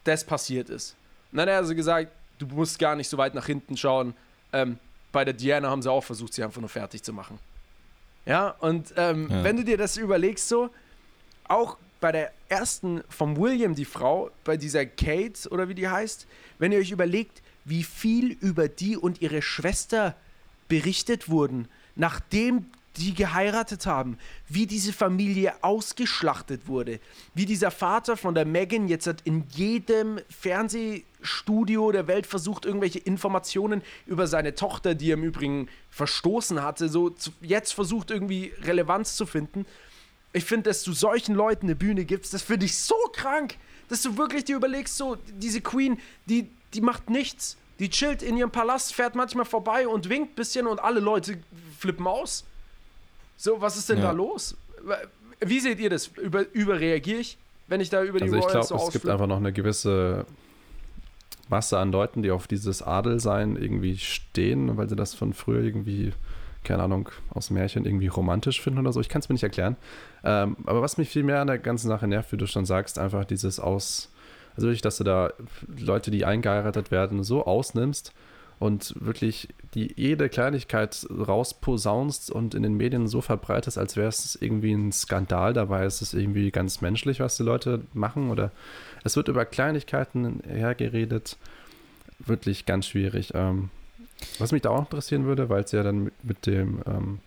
[0.04, 0.94] das passiert ist?
[1.32, 4.14] Und dann hat er so gesagt, du musst gar nicht so weit nach hinten schauen.
[4.52, 4.78] Ähm,
[5.10, 7.40] bei der Diana haben sie auch versucht, sie einfach nur fertig zu machen.
[8.24, 9.42] Ja, und ähm, Ja.
[9.42, 10.70] wenn du dir das überlegst, so,
[11.48, 16.26] auch bei der ersten vom William, die Frau, bei dieser Kate oder wie die heißt,
[16.58, 20.14] wenn ihr euch überlegt, wie viel über die und ihre Schwester
[20.68, 22.66] berichtet wurden, nachdem
[22.98, 24.18] die geheiratet haben,
[24.50, 27.00] wie diese Familie ausgeschlachtet wurde,
[27.32, 32.98] wie dieser Vater von der Megan jetzt hat in jedem Fernsehstudio der Welt versucht, irgendwelche
[32.98, 39.16] Informationen über seine Tochter, die er im Übrigen verstoßen hatte, so jetzt versucht irgendwie Relevanz
[39.16, 39.64] zu finden.
[40.34, 43.56] Ich finde, dass du solchen Leuten eine Bühne gibst, das finde ich so krank,
[43.88, 47.56] dass du wirklich dir überlegst, so, diese Queen, die, die macht nichts.
[47.78, 51.38] Die chillt in ihrem Palast, fährt manchmal vorbei und winkt ein bisschen und alle Leute
[51.78, 52.44] flippen aus.
[53.36, 54.04] So, was ist denn Ja.
[54.04, 54.56] da los?
[55.40, 56.08] Wie seht ihr das?
[56.08, 59.08] Über, überreagiere ich, wenn ich da über die Also ich Royals glaube, so es gibt
[59.08, 60.24] einfach noch eine gewisse
[61.48, 66.12] Masse an Leuten, die auf dieses Adelsein irgendwie stehen, weil sie das von früher irgendwie,
[66.64, 69.00] keine Ahnung, aus Märchen irgendwie romantisch finden oder so.
[69.00, 69.76] Ich kann es mir nicht erklären.
[70.24, 72.98] Ähm, aber was mich viel mehr an der ganzen Sache nervt, wie du schon sagst,
[72.98, 74.12] einfach dieses Aus,
[74.56, 75.32] also wirklich, dass du da
[75.78, 78.12] Leute, die eingeheiratet werden, so ausnimmst
[78.58, 84.38] und wirklich die jede Kleinigkeit rausposaunst und in den Medien so verbreitest, als wäre es
[84.40, 85.52] irgendwie ein Skandal.
[85.52, 88.30] Dabei ist es irgendwie ganz menschlich, was die Leute machen.
[88.30, 88.52] Oder
[89.02, 91.36] es wird über Kleinigkeiten hergeredet.
[92.20, 93.32] Wirklich ganz schwierig.
[93.34, 93.70] Ähm,
[94.38, 97.20] was mich da auch interessieren würde, weil es ja dann mit, dem ähm,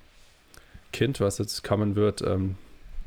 [0.92, 2.56] Kind, was jetzt kommen wird, ähm,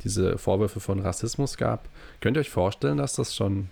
[0.04, 1.88] diese Vorwürfe von Rassismus gab.
[2.20, 3.68] Könnt ihr euch vorstellen, dass das schon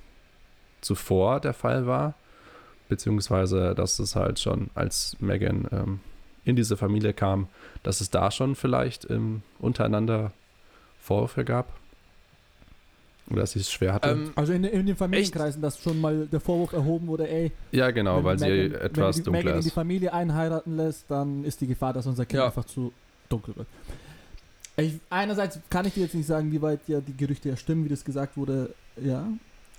[0.80, 2.14] zuvor der Fall war?
[2.88, 6.00] Beziehungsweise, dass es halt schon, als Megan ähm,
[6.44, 7.48] in diese Familie kam,
[7.82, 10.32] dass es da schon vielleicht ähm, untereinander
[10.98, 11.72] Vorwürfe gab?
[13.30, 14.08] Oder dass sie es schwer hatte?
[14.10, 17.90] Ähm, Also in, in den Familienkreisen, dass schon mal der Vorwurf erhoben wurde, ey, ja,
[17.90, 19.74] genau, wenn weil sie Meghan- etwas wenn die dunkler Meghan in die ist.
[19.74, 22.46] Familie einheiraten lässt, dann ist die Gefahr, dass unser Kind Ja.
[22.46, 22.92] einfach zu
[23.28, 23.66] dunkel wird.
[24.78, 27.84] Ich, einerseits kann ich dir jetzt nicht sagen, wie weit ja die Gerüchte ja stimmen,
[27.84, 29.26] wie das gesagt wurde, ja.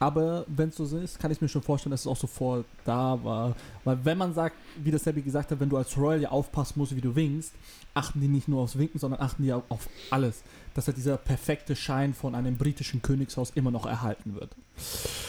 [0.02, 3.20] Aber wenn es so ist, kann ich mir schon vorstellen, dass es auch sofort da
[3.22, 3.54] war.
[3.84, 6.80] Weil wenn man sagt, wie das Sebi gesagt hat, wenn du als Royal ja aufpassen
[6.80, 7.54] musst, wie du winkst,
[7.94, 10.42] achten die nicht nur aufs Winken, sondern achten die auch auf alles.
[10.74, 14.52] Dass halt dieser perfekte Schein von einem britischen Königshaus immer noch erhalten wird.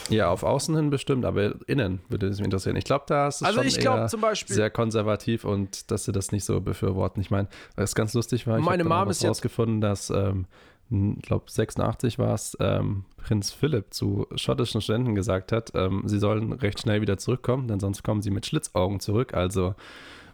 [0.09, 2.77] Ja, auf außen hin bestimmt, aber innen würde es mich interessieren.
[2.77, 5.91] Ich glaube, da ist es also schon ich glaube eher zum Beispiel, sehr konservativ und
[5.91, 7.19] dass sie das nicht so befürworten.
[7.19, 9.29] Ich meine, was ganz lustig war, ich Meine habe dann auch Mom was ist jetzt-
[9.31, 10.45] rausgefunden, dass, ähm,
[10.91, 16.19] ich glaube 86 war es, ähm, Prinz Philipp zu schottischen Studenten gesagt hat, ähm, sie
[16.19, 19.33] sollen recht schnell wieder zurückkommen, denn sonst kommen sie mit Schlitzaugen zurück.
[19.33, 19.75] Also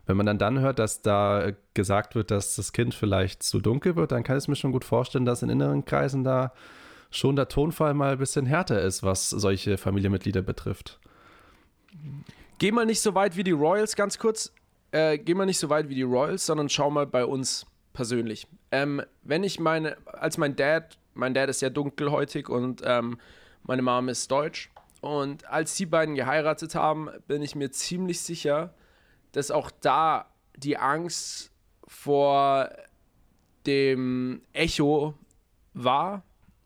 [0.08, 3.96] wenn man dann dann hört, dass da gesagt wird, dass das Kind vielleicht zu dunkel
[3.96, 6.54] wird, dann kann ich es mir schon gut vorstellen, dass in inneren Kreisen da
[7.12, 11.00] schon der Tonfall mal ein bisschen härter ist, was solche Familienmitglieder betrifft.
[12.58, 14.52] geh mal nicht so weit wie die Royals, ganz kurz.
[14.92, 17.66] Äh, geh mal nicht so weit wie die Royals, sondern schau mal bei uns
[17.98, 18.48] persönlich.
[18.72, 23.18] Ähm, wenn ich meine, als mein Dad, mein Dad ist ja dunkelhäutig und ähm,
[23.64, 24.70] meine Mom ist deutsch.
[25.02, 28.76] Und als die beiden geheiratet haben, bin ich mir ziemlich sicher,
[29.32, 31.52] dass auch da die Angst
[31.88, 32.70] vor
[33.66, 35.16] dem Echo
[35.74, 36.24] war.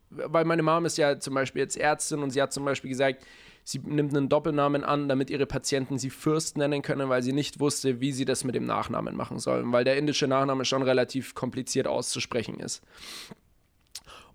[0.10, 3.26] Weil meine Mom ist ja zum Beispiel jetzt Ärztin und sie hat zum Beispiel gesagt,
[3.64, 7.60] sie nimmt einen Doppelnamen an, damit ihre Patienten sie Fürst nennen können, weil sie nicht
[7.60, 11.36] wusste, wie sie das mit dem Nachnamen machen sollen, weil der indische Nachname schon relativ
[11.36, 12.82] kompliziert auszusprechen ist.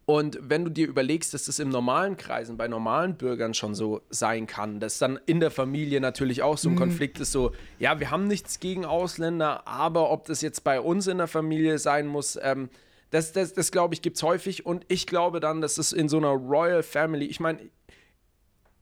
[0.07, 4.03] Und wenn du dir überlegst, dass das im normalen Kreisen, bei normalen Bürgern schon so
[4.09, 7.51] sein kann, dass dann in der Familie natürlich auch so ein Konflikt ist, so,
[7.81, 11.81] ja, wir haben nichts gegen Ausländer, aber ob das jetzt bei uns in der Familie
[11.81, 12.71] sein muss, ähm,
[13.11, 14.65] das, das, das glaube ich, gibt es häufig.
[14.65, 17.59] Und ich glaube dann, dass es in so einer Royal Family, ich meine,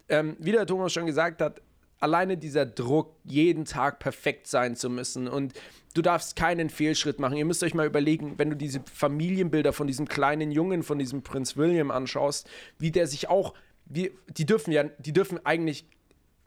[0.09, 1.61] ähm, wie der Thomas schon gesagt hat,
[2.01, 5.55] alleine dieser Druck, jeden Tag perfekt sein zu müssen und
[5.95, 7.37] du darfst keinen Fehlschritt machen.
[7.37, 11.23] Ihr müsst euch mal überlegen, wenn du diese Familienbilder von diesem kleinen Jungen, von diesem
[11.23, 12.49] Prinz William anschaust,
[12.79, 13.55] wie der sich auch,
[13.87, 15.87] wie, die dürfen ja, die dürfen eigentlich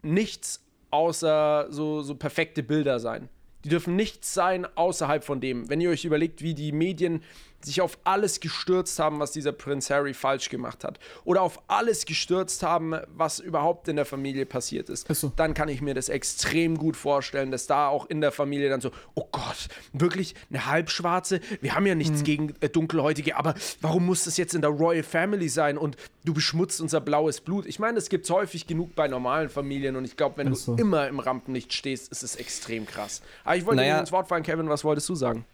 [0.02, 3.28] nichts außer so, so perfekte Bilder sein.
[3.64, 5.68] Die dürfen nichts sein außerhalb von dem.
[5.68, 7.22] Wenn ihr euch überlegt, wie die Medien
[7.60, 12.06] sich auf alles gestürzt haben, was dieser Prinz Harry falsch gemacht hat, oder auf alles
[12.06, 15.32] gestürzt haben, was überhaupt in der Familie passiert ist, so.
[15.34, 18.80] dann kann ich mir das extrem gut vorstellen, dass da auch in der Familie dann
[18.80, 21.40] so, oh Gott, wirklich eine halbschwarze?
[21.60, 25.02] Wir haben ja nichts gegen äh, Dunkelhäutige, aber warum muss das jetzt in der Royal
[25.02, 27.66] Family sein und du beschmutzt unser blaues Blut?
[27.66, 30.68] Ich meine, das gibt es häufig genug bei normalen Familien und ich glaube, wenn Ist
[30.68, 30.78] du so.
[30.78, 33.20] immer im Rampenlicht stehst, ist es extrem krass.
[33.44, 33.94] Aber ich wollte Naja.
[33.96, 35.44] dir ins Wort fallen, Kevin, was wolltest du sagen?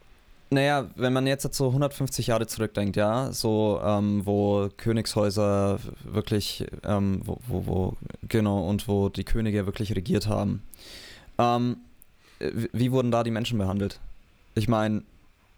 [0.54, 7.22] Naja, wenn man jetzt so 150 Jahre zurückdenkt, ja, so ähm, wo Königshäuser wirklich, ähm,
[7.24, 7.96] wo, wo, wo,
[8.28, 10.62] genau, und wo die Könige wirklich regiert haben.
[11.38, 11.78] Ähm,
[12.38, 13.98] äh, wie wurden da die Menschen behandelt?
[14.54, 15.02] Ich meine,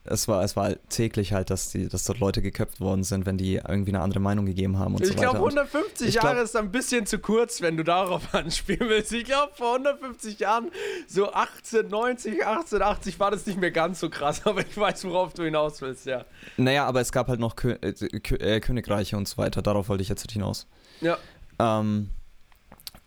[0.09, 3.27] es war, es war halt täglich halt, dass, die, dass dort Leute geköpft worden sind,
[3.27, 5.61] wenn die irgendwie eine andere Meinung gegeben haben und ich so glaube, weiter.
[5.61, 9.13] 150 ich glaub- Jahre ist ein bisschen zu kurz, wenn du darauf anspielen willst.
[9.13, 10.71] Ich glaube, vor 150 Jahren,
[11.07, 15.45] so 1890, 1880, war das nicht mehr ganz so krass, aber ich weiß, worauf du
[15.45, 16.25] hinaus willst, ja.
[16.57, 19.89] Naja, aber es gab halt noch Kö äh, Kö äh, Königreiche und so weiter, darauf
[19.89, 20.67] wollte ich jetzt hinaus.
[21.01, 21.19] Ja.
[21.59, 22.11] Ähm,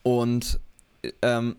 [0.03, 0.59] und
[1.21, 1.55] ähm,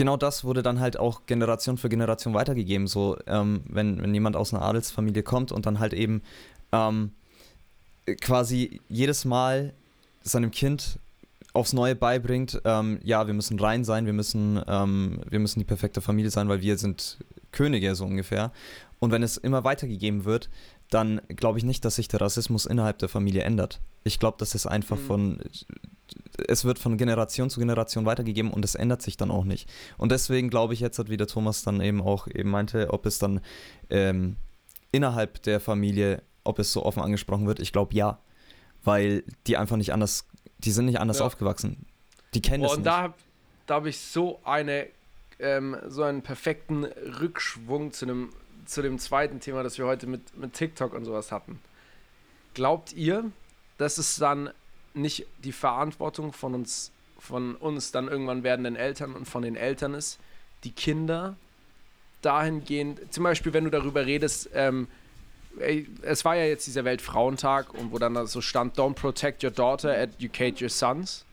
[0.00, 2.86] genau das wurde dann halt auch Generation für Generation weitergegeben.
[2.86, 6.22] So, ähm, wenn, wenn jemand aus einer Adelsfamilie kommt und dann halt eben
[6.72, 7.12] ähm,
[8.22, 9.74] quasi jedes Mal
[10.22, 10.98] seinem Kind
[11.52, 15.66] aufs Neue beibringt, ähm, ja, wir müssen rein sein, wir müssen, ähm, wir müssen die
[15.66, 17.18] perfekte Familie sein, weil wir sind
[17.52, 18.52] Könige so ungefähr.
[19.00, 20.48] Und wenn es immer weitergegeben wird,
[20.88, 23.80] dann glaube ich nicht, dass sich der Rassismus innerhalb der Familie ändert.
[24.04, 25.06] Ich glaube, dass es einfach Mhm.
[25.06, 25.40] von,
[26.48, 29.68] es wird von Generation zu Generation weitergegeben und es ändert sich dann auch nicht.
[29.98, 33.18] Und deswegen glaube ich jetzt, wie der Thomas dann eben auch eben meinte, ob es
[33.18, 33.40] dann
[33.90, 34.36] ähm,
[34.92, 38.18] innerhalb der Familie, ob es so offen angesprochen wird, ich glaube ja.
[38.82, 40.26] Weil die einfach nicht anders,
[40.58, 41.26] die sind nicht anders Ja.
[41.26, 41.84] aufgewachsen.
[42.32, 42.92] Die kennen Boah, das und nicht.
[42.94, 43.14] da,
[43.66, 44.86] da habe ich so eine
[45.38, 48.30] ähm, so einen perfekten Rückschwung zu dem,
[48.66, 51.60] zu dem zweiten Thema, das wir heute mit, mit TikTok und sowas hatten.
[52.54, 53.30] Glaubt ihr,
[53.80, 54.50] dass es dann
[54.92, 59.94] nicht die Verantwortung von uns, von uns dann irgendwann werdenden Eltern und von den Eltern
[59.94, 60.18] ist,
[60.64, 61.34] die Kinder
[62.20, 64.86] dahingehend, zum Beispiel, wenn du darüber redest, ähm,
[66.02, 69.96] es war ja jetzt dieser Weltfrauentag und wo dann so stand, don't protect your daughter,
[69.96, 71.24] educate your sons.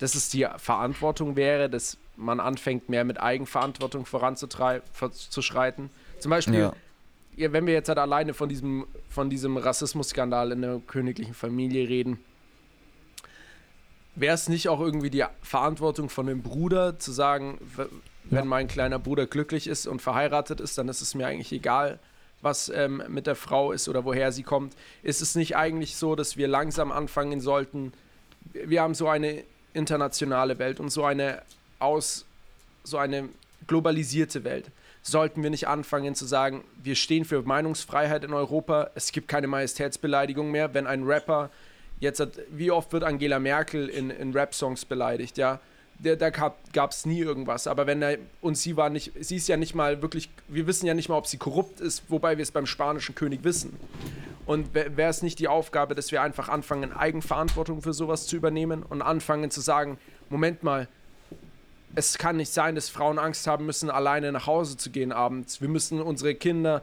[0.00, 5.90] Dass es die Verantwortung wäre, dass man anfängt, mehr mit Eigenverantwortung voranzuschreiten.
[6.18, 6.72] Zum Beispiel, Ja.
[7.36, 12.18] Wenn wir jetzt halt alleine von diesem, von diesem Rassismusskandal in der königlichen Familie reden,
[14.14, 17.58] wäre es nicht auch irgendwie die Verantwortung von dem Bruder zu sagen,
[18.24, 21.98] wenn mein kleiner Bruder glücklich ist und verheiratet ist, dann ist es mir eigentlich egal,
[22.40, 24.74] was ähm, mit der Frau ist oder woher sie kommt.
[25.02, 27.92] Ist es nicht eigentlich so, dass wir langsam anfangen sollten?
[28.52, 31.42] Wir haben so eine internationale Welt und so eine
[31.78, 32.26] aus
[32.84, 33.28] so eine
[33.66, 34.70] globalisierte Welt.
[35.06, 39.46] Sollten wir nicht anfangen zu sagen, wir stehen für Meinungsfreiheit in Europa, es gibt keine
[39.46, 41.50] Majestätsbeleidigung mehr, wenn ein Rapper
[42.00, 45.60] jetzt hat, wie oft wird Angela Merkel in, in Rap-Songs beleidigt, ja?
[45.98, 47.66] Da, da gab es nie irgendwas.
[47.66, 50.86] Aber wenn er, und sie war nicht, sie ist ja nicht mal wirklich, wir wissen
[50.86, 53.78] ja nicht mal, ob sie korrupt ist, wobei wir es beim spanischen König wissen.
[54.46, 58.82] Und wäre es nicht die Aufgabe, dass wir einfach anfangen, Eigenverantwortung für sowas zu übernehmen
[58.82, 59.98] und anfangen zu sagen,
[60.30, 60.88] Moment mal,
[61.94, 65.60] es kann nicht sein, dass Frauen Angst haben müssen, alleine nach Hause zu gehen abends.
[65.60, 66.82] Wir müssen unsere Kinder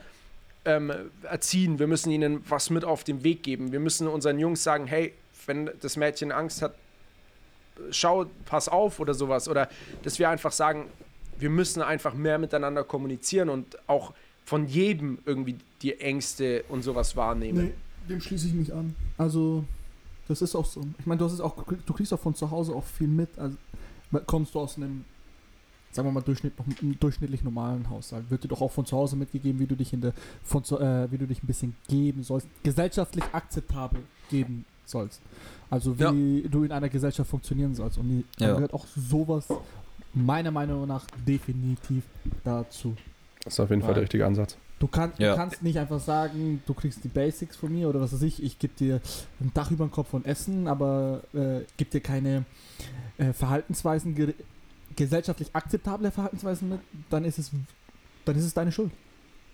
[0.66, 0.92] ähm,
[1.24, 3.72] erziehen, wir müssen ihnen was mit auf den Weg geben.
[3.72, 5.14] Wir müssen unseren Jungs sagen, hey,
[5.46, 6.76] wenn das Mädchen Angst hat,
[7.90, 9.48] schau, pass auf oder sowas.
[9.48, 9.70] Oder
[10.04, 10.88] dass wir einfach sagen,
[11.40, 14.14] wir müssen einfach mehr miteinander kommunizieren und auch
[14.46, 17.66] von jedem irgendwie die Ängste und sowas wahrnehmen.
[17.66, 17.74] Nee,
[18.10, 18.96] dem schließe ich mich an.
[19.18, 19.64] Also,
[20.28, 20.86] das ist auch so.
[21.00, 23.30] Ich meine, du hast es auch, du kriegst auch von zu Hause auch viel mit.
[23.38, 23.58] Also,
[24.26, 25.06] kommst du aus einem,
[25.92, 26.54] sagen wir mal, Durchschnitt,
[27.00, 30.02] durchschnittlich normalen Haushalt, wird dir doch auch von zu Hause mitgegeben, wie du dich in
[30.02, 35.22] der, von zu, äh, wie du dich ein bisschen geben sollst, gesellschaftlich akzeptabel geben sollst.
[35.70, 37.98] Also wie du in einer Gesellschaft funktionieren sollst.
[37.98, 38.48] Und die, Ja.
[38.50, 39.48] da gehört auch sowas
[40.14, 42.04] meiner Meinung nach definitiv
[42.44, 42.96] dazu.
[43.44, 44.58] Das ist auf jeden Fall der richtige Ansatz.
[44.82, 45.32] Du, kann, Ja.
[45.32, 48.42] du kannst nicht einfach sagen, du kriegst die Basics von mir oder was weiß ich,
[48.44, 49.00] ich gebe dir
[49.40, 52.46] ein Dach über den Kopf und Essen, aber äh, gebe dir keine
[53.20, 54.34] äh, Verhaltensweisen, ge
[54.96, 56.80] gesellschaftlich akzeptable Verhaltensweisen mit,
[57.10, 57.52] dann ist es,
[58.26, 58.92] dann ist es deine Schuld.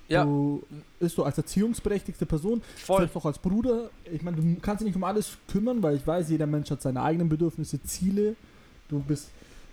[0.07, 0.63] Ja, Du
[0.99, 2.99] bist du als erziehungsberechtigte Person, voll.
[3.01, 6.07] selbst auch als Bruder, ich meine, du kannst dich nicht um alles kümmern, weil ich
[6.07, 8.35] weiß, jeder Mensch hat seine eigenen Bedürfnisse, Ziele.
[8.87, 9.29] Du bist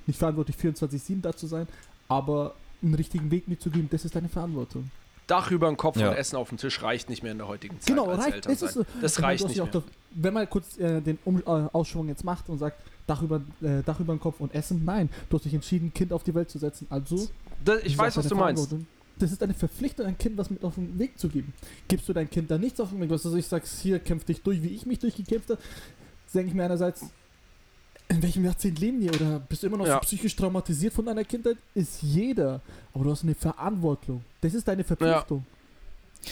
[0.09, 1.69] nicht verantwortlich, 24-7 da zu sein,
[2.09, 4.91] aber einen richtigen Weg mitzugeben, das ist deine Verantwortung.
[5.27, 6.11] Dach über den Kopf Ja.
[6.11, 8.35] und Essen auf dem Tisch reicht nicht mehr in der heutigen Zeit Genau, als reicht.
[8.35, 9.67] Eltern Es ist, so- Das reicht hast nicht mehr.
[9.73, 9.83] da-
[10.17, 13.83] wenn man kurz äh, den um, äh, Ausschwung jetzt macht und sagt, Dach über, äh,
[13.85, 16.35] Dach über den Kopf und Essen, nein, du hast dich entschieden, ein Kind auf die
[16.35, 16.87] Welt zu setzen.
[16.91, 17.29] Also,
[17.65, 18.75] Das, ich ist weiß, was du meinst.
[19.19, 21.53] Das ist deine Verpflichtung, ein Kind was mit auf den Weg zu geben.
[21.89, 24.25] Gibst du dein Kind da nichts auf den Weg, was also ich sag's hier, kämpf
[24.25, 25.61] dich durch, wie ich mich durchgekämpft habe,
[26.35, 27.03] denke ich mir einerseits,
[28.09, 29.09] in welchem Jahrzehnt leben die?
[29.11, 29.95] Oder bist du immer noch Ja.
[29.95, 31.57] so psychisch traumatisiert von deiner Kindheit?
[31.75, 32.61] Ist jeder.
[32.93, 34.25] Aber du hast eine Verantwortung.
[34.41, 35.45] Das ist deine Verpflichtung.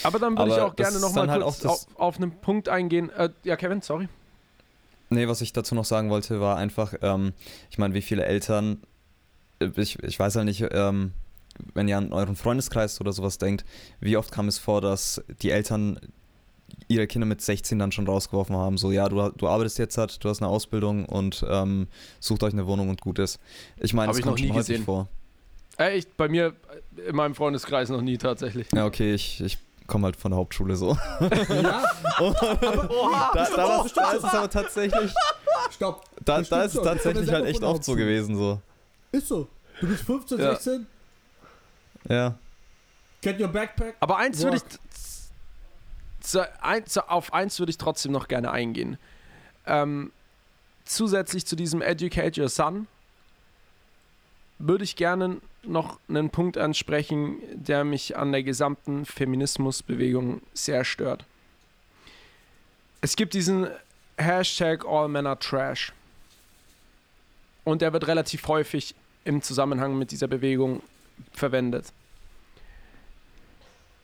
[0.02, 3.10] Aber dann würde ich auch gerne nochmal halt kurz auf, auf einen Punkt eingehen.
[3.10, 4.08] Äh, ja, Kevin, sorry.
[5.10, 7.34] Nee, was ich dazu noch sagen wollte, war einfach, ähm,
[7.70, 8.80] ich meine, wie viele Eltern,
[9.60, 11.12] äh, ich, ich weiß halt nicht, ähm,
[11.74, 13.66] wenn ihr an euren Freundeskreis oder sowas denkt,
[14.00, 16.00] wie oft kam es vor, dass die Eltern
[16.94, 20.22] ihre Kinder mit 16 dann schon rausgeworfen haben, so, ja, du, du arbeitest jetzt halt,
[20.24, 21.88] du hast eine Ausbildung und ähm,
[22.20, 23.38] sucht euch eine Wohnung und gut ist.
[23.78, 24.84] Ich meine, das ich kommt noch nie schon häufig gesehen.
[24.84, 25.08] vor.
[25.78, 26.54] Äh, ich, bei mir
[26.96, 28.66] äh, in meinem Freundeskreis noch nie tatsächlich.
[28.74, 30.96] Ja, okay, ich, ich komme halt von der Hauptschule so.
[31.20, 31.82] Ja,
[32.20, 33.30] Oha!
[33.34, 35.10] Da, da, war, da ist es aber tatsächlich,
[35.70, 36.04] stopp.
[36.24, 38.60] da, da ist es tatsächlich halt echt oft so gewesen, so.
[39.10, 39.48] Ist so.
[39.80, 40.50] Du bist 15, Ja.
[40.54, 40.86] 16,
[42.08, 42.34] Ja.
[43.20, 43.96] get your backpack.
[44.00, 44.62] Aber eins würde ich.
[46.22, 48.96] Zu, ein, zu, auf eins würde ich trotzdem noch gerne eingehen.
[49.66, 50.12] Ähm,
[50.84, 52.86] zusätzlich zu diesem Educate Your Son
[54.58, 61.24] würde ich gerne noch einen Punkt ansprechen, der mich an der gesamten Feminismusbewegung sehr stört.
[63.00, 63.68] Es gibt diesen
[64.16, 65.92] Hashtag All Men are Trash.
[67.64, 68.94] Und der wird relativ häufig
[69.24, 70.82] im Zusammenhang mit dieser Bewegung
[71.32, 71.92] verwendet.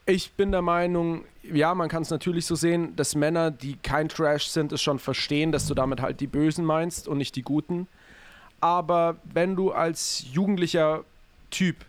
[0.09, 4.09] Ich bin der Meinung, ja, man kann es natürlich so sehen, dass Männer, die kein
[4.09, 7.43] Trash sind, es schon verstehen, dass du damit halt die Bösen meinst und nicht die
[7.43, 7.87] Guten.
[8.59, 11.03] Aber wenn du als jugendlicher
[11.51, 11.85] Typ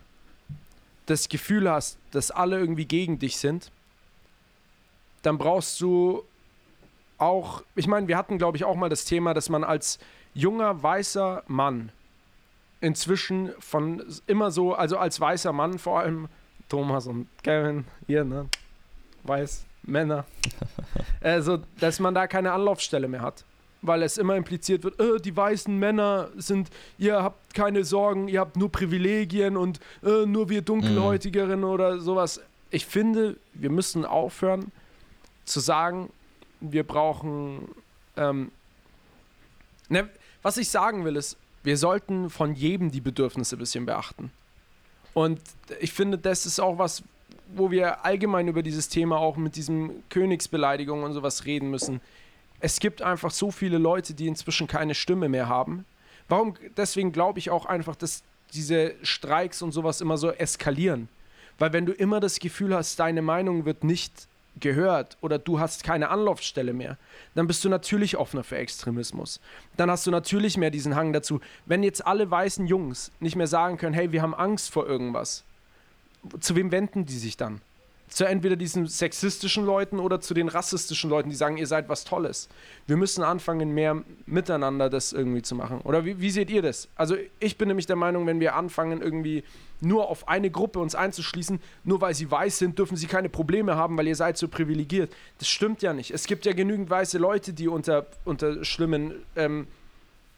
[1.07, 3.71] das Gefühl hast, dass alle irgendwie gegen dich sind,
[5.23, 6.23] dann brauchst du
[7.17, 9.97] auch, ich meine, wir hatten, glaube ich, auch mal das Thema, dass man als
[10.35, 11.91] junger, weißer Mann
[12.81, 16.29] inzwischen von immer so, also als weißer Mann vor allem,
[16.71, 18.47] Thomas und Kevin, hier, ne?
[19.23, 20.23] Weiß, Männer.
[21.21, 23.43] also, dass man da keine Anlaufstelle mehr hat.
[23.81, 28.39] Weil es immer impliziert wird, äh, die weißen Männer sind, ihr habt keine Sorgen, ihr
[28.39, 32.39] habt nur Privilegien und äh, nur wir Dunkelhäutigeren oder sowas.
[32.69, 34.71] Ich finde, wir müssen aufhören
[35.43, 36.09] zu sagen,
[36.61, 37.67] wir brauchen.
[38.15, 38.49] Ähm,
[39.89, 40.07] ne,
[40.41, 44.31] was ich sagen will, ist, wir sollten von jedem die Bedürfnisse ein bisschen beachten.
[45.13, 45.39] Und
[45.79, 47.03] ich finde, das ist auch was,
[47.53, 52.01] wo wir allgemein über dieses Thema auch mit diesem Königsbeleidigung und sowas reden müssen.
[52.59, 55.85] Es gibt einfach so viele Leute, die inzwischen keine Stimme mehr haben.
[56.29, 56.53] Warum?
[56.77, 61.09] Deswegen glaube ich auch einfach, dass diese Streiks und sowas immer so eskalieren.
[61.57, 64.27] Weil wenn du immer das Gefühl hast, deine Meinung wird nicht
[64.59, 66.97] gehört oder du hast keine Anlaufstelle mehr,
[67.35, 69.39] dann bist du natürlich offener für Extremismus.
[69.77, 71.39] Dann hast du natürlich mehr diesen Hang dazu.
[71.65, 75.43] Wenn jetzt alle weißen Jungs nicht mehr sagen können, hey, wir haben Angst vor irgendwas,
[76.39, 77.61] zu wem wenden die sich dann?
[78.11, 82.03] Zu entweder diesen sexistischen Leuten oder zu den rassistischen Leuten, die sagen, ihr seid was
[82.03, 82.49] Tolles.
[82.85, 85.79] Wir müssen anfangen, mehr miteinander das irgendwie zu machen.
[85.85, 86.89] Oder wie, wie seht ihr das?
[86.95, 89.45] Also ich bin nämlich der Meinung, wenn wir anfangen, irgendwie
[89.79, 93.77] nur auf eine Gruppe uns einzuschließen, nur weil sie weiß sind, dürfen sie keine Probleme
[93.77, 95.13] haben, weil ihr seid so privilegiert.
[95.39, 96.11] Das stimmt ja nicht.
[96.11, 99.67] Es gibt ja genügend weiße Leute, die unter, unter schlimmen ähm,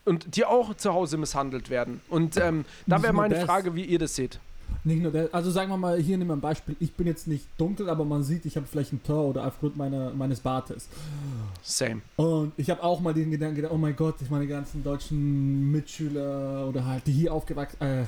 [0.06, 2.02] und die auch zu Hause misshandelt werden.
[2.08, 3.34] Und ähm, da wäre meine.
[3.44, 4.40] Frage, wie ihr das seht.
[4.86, 6.76] Nicht nur der, also sagen wir mal, hier nehmen wir ein Beispiel.
[6.80, 9.78] Ich bin jetzt nicht dunkel, aber man sieht, ich habe vielleicht ein Tor oder aufgrund
[9.78, 10.90] meiner, meines Bartes.
[11.62, 12.02] Same.
[12.18, 15.72] Und ich habe auch mal den Gedanken gedacht, oh mein Gott, ich meine ganzen deutschen
[15.72, 18.04] Mitschüler oder halt, die hier aufgewachsen, äh,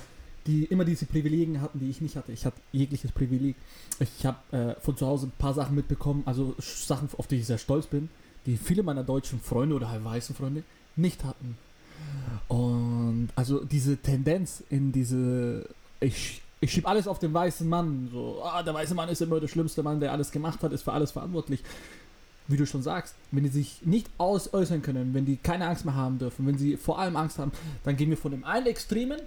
[0.47, 2.31] die immer diese Privilegien hatten, die ich nicht hatte.
[2.31, 3.55] Ich hatte jegliches Privileg.
[3.99, 7.47] Ich habe äh, von zu Hause ein paar Sachen mitbekommen, also Sachen, auf die ich
[7.47, 8.09] sehr stolz bin,
[8.45, 10.63] die viele meiner deutschen Freunde oder halt weißen Freunde
[10.95, 11.57] nicht hatten.
[12.47, 15.67] Und also diese Tendenz in diese,
[15.99, 19.39] ich, ich schieb alles auf den weißen Mann, so, ah, der weiße Mann ist immer
[19.39, 21.63] der schlimmste Mann, der alles gemacht hat, ist für alles verantwortlich
[22.47, 25.83] wie du schon sagst, wenn die sich nicht aus äußern können, wenn die keine Angst
[25.83, 27.51] mehr haben dürfen, wenn sie vor allem Angst haben,
[27.83, 29.19] dann gehen wir von dem einen Extremen,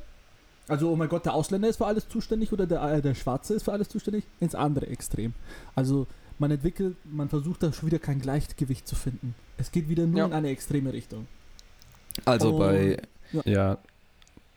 [0.68, 3.55] also oh mein Gott, der Ausländer ist für alles zuständig oder der, äh, der Schwarze
[3.55, 5.32] ist für alles zuständig, ins andere Extrem.
[5.74, 6.07] Also
[6.39, 9.34] man entwickelt, man versucht da schon wieder kein Gleichgewicht zu finden.
[9.57, 10.26] Es geht wieder nur Ja.
[10.26, 11.26] in eine extreme Richtung.
[12.24, 12.59] Also Oh.
[12.59, 12.99] bei,
[13.45, 13.78] Ja,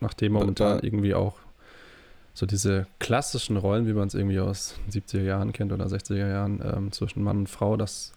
[0.01, 1.33] nachdem Aber momentan da- irgendwie auch
[2.33, 6.29] so diese klassischen Rollen, wie man es irgendwie aus den 70er Jahren kennt oder 60er
[6.29, 8.13] Jahren ähm, zwischen Mann und Frau, das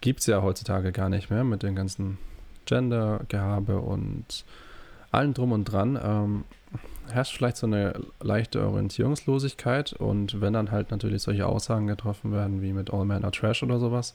[0.00, 2.18] gibt es ja heutzutage gar nicht mehr mit den ganzen
[2.66, 4.44] Gender-Gehabe und
[5.10, 5.98] allem drum und dran.
[6.02, 6.44] Ähm,
[7.08, 12.60] herrscht vielleicht so eine leichte Orientierungslosigkeit und wenn dann halt natürlich solche Aussagen getroffen werden
[12.60, 14.12] wie mit All Men are Trash oder sowas,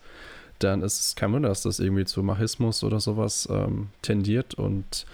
[0.59, 5.05] dann ist es kein Wunder, dass das irgendwie zu Machismus oder sowas ähm, tendiert und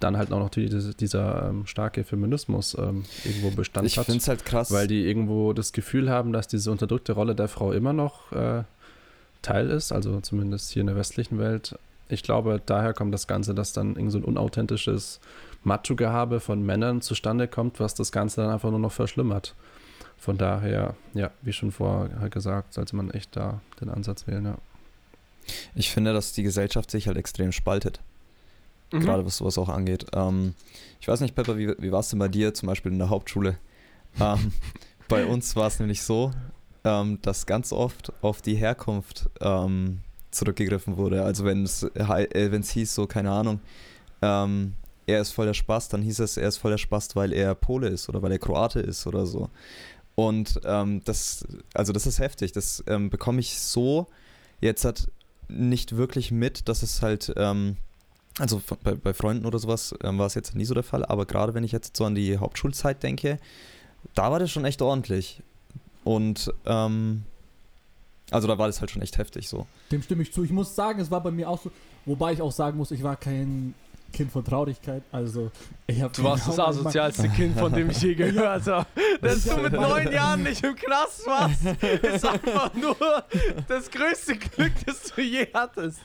[0.00, 4.06] dann halt auch noch die, diese- dieser ähm, starke Feminismus ähm, irgendwo Bestand ich hat.
[4.06, 4.70] finde es halt krass.
[4.72, 8.62] Weil die irgendwo das Gefühl haben, dass diese unterdrückte Rolle der Frau immer noch äh,
[9.42, 11.78] Teil ist, also zumindest hier in der westlichen Welt.
[12.08, 15.20] Ich glaube, daher kommt das Ganze, dass dann irgend so ein unauthentisches
[15.64, 19.54] Macho-Gehabe von Männern zustande kommt, was das Ganze dann einfach nur noch verschlimmert.
[20.16, 24.58] Von daher, ja, wie schon vorher gesagt, sollte man echt da den Ansatz wählen, ja.
[25.74, 28.00] ich finde, dass die Gesellschaft sich halt extrem spaltet.
[28.92, 29.00] Mhm.
[29.00, 30.06] gerade was sowas auch angeht.
[30.14, 30.54] Ähm,
[31.00, 33.10] ich weiß nicht, Pepper, wie, wie war es denn bei dir zum Beispiel in der
[33.10, 33.58] Hauptschule?
[34.20, 34.52] ähm,
[35.08, 36.32] bei uns war es nämlich so,
[36.84, 41.24] ähm, dass ganz oft auf die Herkunft ähm, zurückgegriffen wurde.
[41.24, 43.60] Also wenn es äh, hieß, so, keine Ahnung,
[44.22, 44.74] ähm,
[45.06, 47.54] er ist voll der Spaß, dann hieß es, er ist voll der Spaß, weil er
[47.54, 49.48] Pole ist oder weil er Kroate ist oder so.
[50.14, 52.52] Und ähm, das, also das ist heftig.
[52.52, 54.08] Das ähm, bekomme ich so
[54.60, 55.08] jetzt hat
[55.48, 57.76] nicht wirklich mit, dass es halt, ähm,
[58.38, 61.26] also bei, bei Freunden oder sowas ähm, war es jetzt nie so der Fall, aber
[61.26, 63.38] gerade wenn ich jetzt so an die Hauptschulzeit denke,
[64.14, 65.42] da war das schon echt ordentlich.
[66.04, 67.24] Und ähm,
[68.30, 69.66] also da war das halt schon echt heftig so.
[69.90, 70.44] Dem stimme ich zu.
[70.44, 71.70] Ich muss sagen, es war bei mir auch so,
[72.04, 73.74] wobei ich auch sagen muss, ich war kein
[74.12, 75.02] Kind von Traurigkeit.
[75.12, 75.50] Also,
[75.86, 78.86] ich habe Du warst das asozialste Kind, von dem ich je gehört habe.
[79.20, 81.64] Dass du mit neun Jahren nicht im Knast warst,
[82.02, 82.96] ist einfach nur
[83.68, 86.00] das größte Glück, das du je hattest.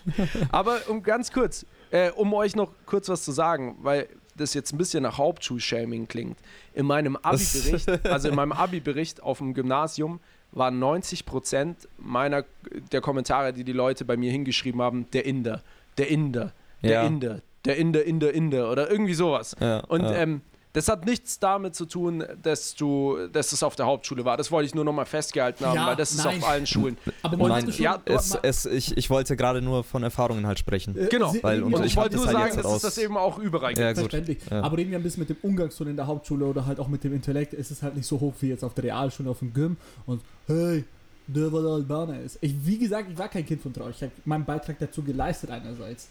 [0.51, 4.73] Aber um ganz kurz, äh, um euch noch kurz was zu sagen, weil das jetzt
[4.73, 6.37] ein bisschen nach Hauptschulshaming klingt.
[6.73, 10.19] In meinem Abi-Bericht, also in meinem Abi-Bericht auf dem Gymnasium,
[10.51, 12.43] waren 90 Prozent meiner
[12.91, 15.61] der Kommentare, die die Leute bei mir hingeschrieben haben, der Inder,
[15.97, 17.03] der Inder, der Ja.
[17.05, 19.55] Inder, der Inder, Inder, Inder oder irgendwie sowas.
[19.59, 20.13] Ja, Und ja.
[20.13, 20.41] ähm,
[20.73, 24.37] Das hat nichts damit zu tun, dass du, dass es auf der Hauptschule war.
[24.37, 26.39] Das wollte ich nur nochmal festgehalten haben, Ja, weil das ist nein.
[26.39, 26.97] auf allen Schulen.
[27.21, 30.97] Aber man Nein, ja, Es, es, ich, ich wollte gerade nur von Erfahrungen halt sprechen.
[30.97, 33.37] äh, Genau, weil und Und ich wollte nur halt sagen, dass es das eben auch
[33.37, 33.85] überall gibt.
[33.85, 33.93] Ja.
[33.93, 34.39] Verständlich.
[34.49, 34.61] Ja.
[34.63, 37.03] Aber reden wir ein bisschen mit dem Umgangston in der Hauptschule oder halt auch mit
[37.03, 39.53] dem Intellekt, ist es halt nicht so hoch wie jetzt auf der Realschule, auf dem
[39.53, 40.83] Gym und hey,
[41.27, 42.39] der war der Albaner ist.
[42.41, 43.91] Ich, wie gesagt, ich war kein Kind von Trauer.
[43.91, 46.07] Ich habe meinen Beitrag dazu geleistet einerseits.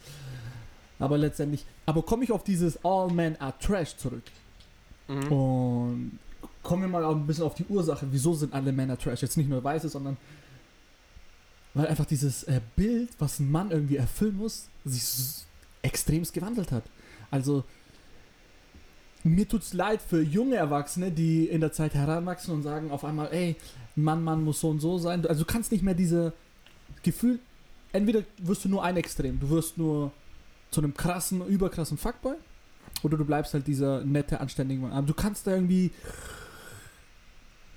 [0.98, 4.22] Aber letztendlich, aber komme ich auf dieses All Men are Trash zurück.
[5.08, 5.32] Mhm.
[5.32, 6.18] Und
[6.62, 9.22] kommen wir mal ein bisschen auf die Ursache, wieso sind alle Männer Trash?
[9.22, 10.16] Jetzt nicht nur Weiße, sondern
[11.74, 15.44] weil einfach dieses äh, Bild, was ein Mann irgendwie erfüllen muss, sich
[15.80, 16.84] extremst gewandelt hat.
[17.30, 17.64] Also
[19.24, 23.32] mir tut's leid für junge Erwachsene, die in der Zeit heranwachsen und sagen auf einmal,
[23.32, 23.56] ey,
[23.96, 25.24] Mann, Mann muss so und so sein.
[25.26, 26.32] Also du kannst nicht mehr diese
[27.02, 27.38] Gefühl,
[27.92, 30.12] entweder wirst du nur ein Extrem, du wirst nur
[30.70, 32.34] zu einem krassen, überkrassen Fuckboy
[33.04, 34.92] oder du bleibst halt dieser nette, anständige Mann.
[34.92, 35.90] Aber du kannst da irgendwie.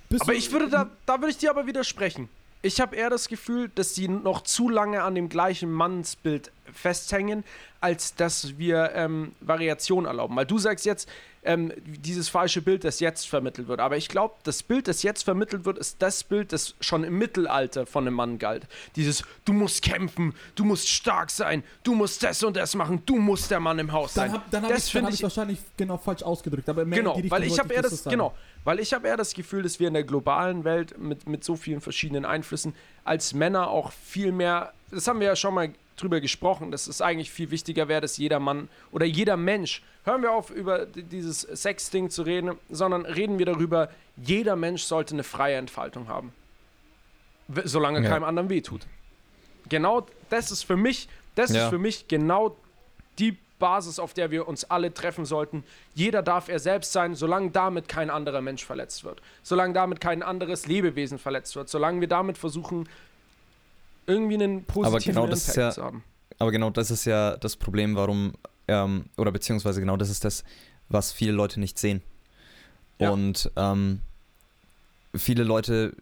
[0.09, 2.29] Bist Aber du- ich würde da, da würde ich dir aber widersprechen.
[2.61, 7.43] Ich habe eher das Gefühl, dass sie noch zu lange an dem gleichen Mannsbild festhängen,
[7.81, 10.35] als dass wir ähm, Variation erlauben.
[10.35, 11.09] Weil du sagst jetzt,
[11.45, 13.79] ähm, dieses falsche Bild, das jetzt vermittelt wird.
[13.79, 17.17] Aber ich glaube, das Bild, das jetzt vermittelt wird, ist das Bild, das schon im
[17.17, 18.67] Mittelalter von einem Mann galt.
[18.95, 23.17] Dieses, du musst kämpfen, du musst stark sein, du musst das und das machen, du
[23.17, 24.39] musst der Mann im Haus Dann sein.
[24.39, 26.67] habe dann hab das ich, dann finde hab ich ich wahrscheinlich genau falsch ausgedrückt.
[26.67, 29.17] Aber mehr Genau, die weil ich habe eher das das, genau, weil ich habe eher
[29.17, 33.35] das Gefühl, dass wir in der globalen Welt mit, mit so vielen verschiedenen Einflüssen als
[33.35, 37.31] Männer auch viel mehr, das haben wir ja schon mal drüber gesprochen, dass es eigentlich
[37.31, 42.09] viel wichtiger wäre, dass jeder Mann oder jeder Mensch, hören wir auf über dieses Sex-Ding
[42.09, 46.33] zu reden, sondern reden wir darüber, jeder Mensch sollte eine freie Entfaltung haben.
[47.63, 48.09] Solange Ja.
[48.09, 48.81] keinem anderen wehtut.
[49.69, 51.63] Genau das ist für mich, das Ja.
[51.65, 52.55] ist für mich genau
[53.19, 55.63] die Basis, auf der wir uns alle treffen sollten.
[55.93, 59.21] Jeder darf er selbst sein, solange damit kein anderer Mensch verletzt wird.
[59.43, 61.69] Solange damit kein anderes Lebewesen verletzt wird.
[61.69, 62.89] Solange wir damit versuchen,
[64.07, 66.03] irgendwie einen positiven genau das ist Impact ja- zu haben.
[66.37, 68.33] Aber genau das ist ja das Problem, warum,
[68.67, 70.43] ähm, oder beziehungsweise genau das ist das,
[70.89, 72.01] was viele Leute nicht sehen.
[72.99, 73.11] Ja.
[73.11, 74.01] Und ähm,
[75.15, 75.95] viele Leute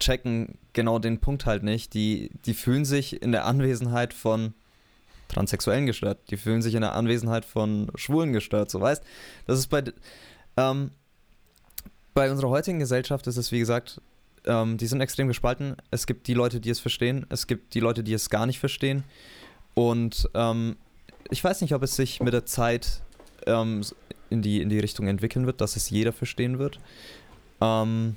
[0.00, 1.94] checken genau den Punkt halt nicht.
[1.94, 4.54] Die, die fühlen sich in der Anwesenheit von
[5.28, 6.18] Transsexuellen gestört.
[6.30, 9.02] Die fühlen sich in der Anwesenheit von Schwulen gestört, so weißt.
[9.46, 9.84] Das ist bei,
[10.56, 10.90] ähm,
[12.14, 14.00] bei unserer heutigen Gesellschaft ist es, wie gesagt,
[14.46, 15.76] ähm, die sind extrem gespalten.
[15.90, 17.26] Es gibt die Leute, die es verstehen.
[17.28, 19.04] Es gibt die Leute, die es gar nicht verstehen.
[19.74, 20.76] Und ähm,
[21.30, 23.02] ich weiß nicht, ob es sich mit der Zeit
[23.46, 23.82] ähm,
[24.30, 26.80] in, die, in die Richtung entwickeln wird, dass es jeder verstehen wird.
[27.60, 28.16] Ähm,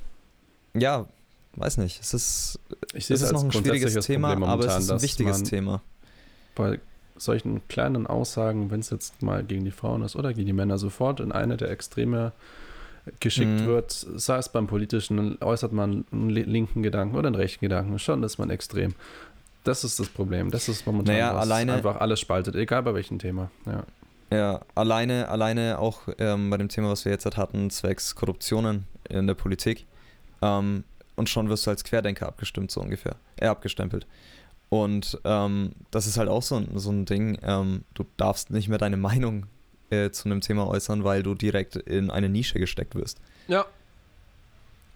[0.73, 1.07] ja,
[1.55, 1.99] weiß nicht.
[2.01, 2.59] Es ist,
[2.93, 5.82] Ich sehe es ist noch ein schwieriges Thema, aber es ist ein wichtiges Thema.
[6.55, 6.80] bei
[7.17, 10.77] solchen kleinen Aussagen, wenn es jetzt mal gegen die Frauen ist oder gegen die Männer,
[10.77, 12.32] sofort in eine der Extreme
[13.20, 13.66] geschickt Mhm.
[13.66, 17.66] wird, sei es beim Politischen, dann äußert man einen li- linken Gedanken oder einen rechten
[17.66, 18.93] Gedanken, schon ist man extrem.
[19.64, 20.52] Das ist das Problem.
[20.52, 23.52] Das ist momentan Naja, alleine- einfach alles spaltet, egal bei welchem Thema.
[23.66, 23.84] Ja.
[24.32, 28.86] Ja, alleine, alleine auch ähm, bei dem Thema, was wir jetzt halt hatten, zwecks Korruptionen
[29.10, 29.86] in der Politik.
[30.41, 30.84] Ähm,
[31.16, 33.16] und schon wirst du als Querdenker abgestimmt, so ungefähr.
[33.38, 34.06] Äh, abgestempelt.
[34.70, 37.39] Und ähm, das ist halt auch so ein, so ein Ding.
[37.41, 39.47] Ähm, du darfst nicht mehr deine Meinung
[39.91, 43.19] äh, zu einem Thema äußern, weil du direkt in eine Nische gesteckt wirst.
[43.47, 43.65] Ja.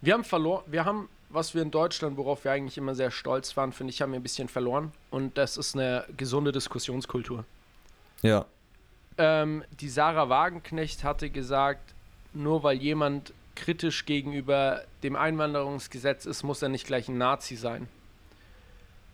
[0.01, 3.55] Wir haben verloren, wir haben, was wir in Deutschland, worauf wir eigentlich immer sehr stolz
[3.55, 4.91] waren, finde ich, haben wir ein bisschen verloren.
[5.11, 7.45] Und das ist eine gesunde Diskussionskultur.
[8.21, 8.45] Ja,
[9.17, 11.93] Ähm, die Sarah Wagenknecht hatte gesagt,
[12.33, 17.87] nur weil jemand kritisch gegenüber dem Einwanderungsgesetz ist, muss er nicht gleich ein Nazi sein.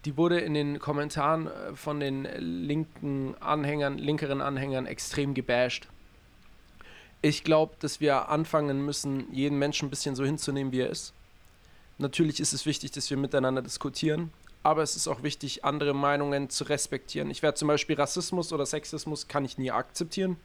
[0.06, 5.88] Die wurde in den Kommentaren äh, von den linken Anhängern, linkeren Anhängern extrem gebasht.
[7.22, 11.14] Ich glaube, dass wir anfangen müssen, jeden Menschen ein bisschen so hinzunehmen, wie er ist.
[11.97, 14.32] Natürlich ist es wichtig, dass wir miteinander diskutieren,
[14.64, 17.30] aber es ist auch wichtig, andere Meinungen zu respektieren.
[17.30, 20.38] Ich werde zum Beispiel Rassismus oder Sexismus kann ich nie akzeptieren,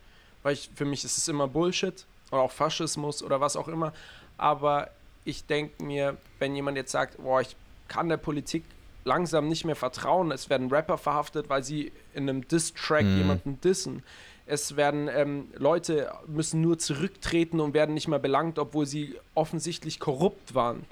[0.43, 3.93] weil ich, für mich ist es immer Bullshit oder auch Faschismus oder was auch immer.
[4.37, 4.91] Aber
[5.25, 7.55] ich denke mir, wenn jemand jetzt sagt, boah, ich
[7.87, 8.65] kann der Politik
[9.05, 13.19] langsam nicht mehr vertrauen, es werden Rapper verhaftet, weil sie in einem Diss-Track Mhm.
[13.19, 14.03] jemanden dissen.
[14.47, 20.01] Es werden ähm, Leute müssen nur zurücktreten und werden nicht mehr belangt, obwohl sie offensichtlich
[20.01, 20.85] korrupt waren.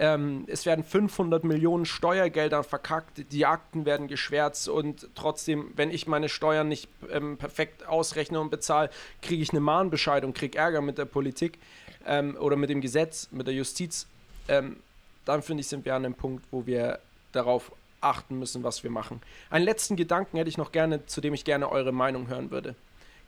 [0.00, 6.06] Ähm, es werden 500 Millionen Steuergelder verkackt, die Akten werden geschwärzt und trotzdem, wenn ich
[6.06, 8.90] meine Steuern nicht ähm, perfekt ausrechne und bezahle,
[9.22, 11.58] kriege ich eine Mahnbescheid und kriege Ärger mit der Politik
[12.06, 14.06] ähm, oder mit dem Gesetz, mit der Justiz.
[14.46, 14.76] Ähm,
[15.24, 17.00] dann finde ich, sind wir an einem Punkt, wo wir
[17.38, 19.20] darauf achten müssen, was wir machen.
[19.50, 22.74] Einen letzten Gedanken hätte ich noch gerne, zu dem ich gerne eure Meinung hören würde.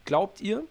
[0.05, 0.65] Glaubt ihr,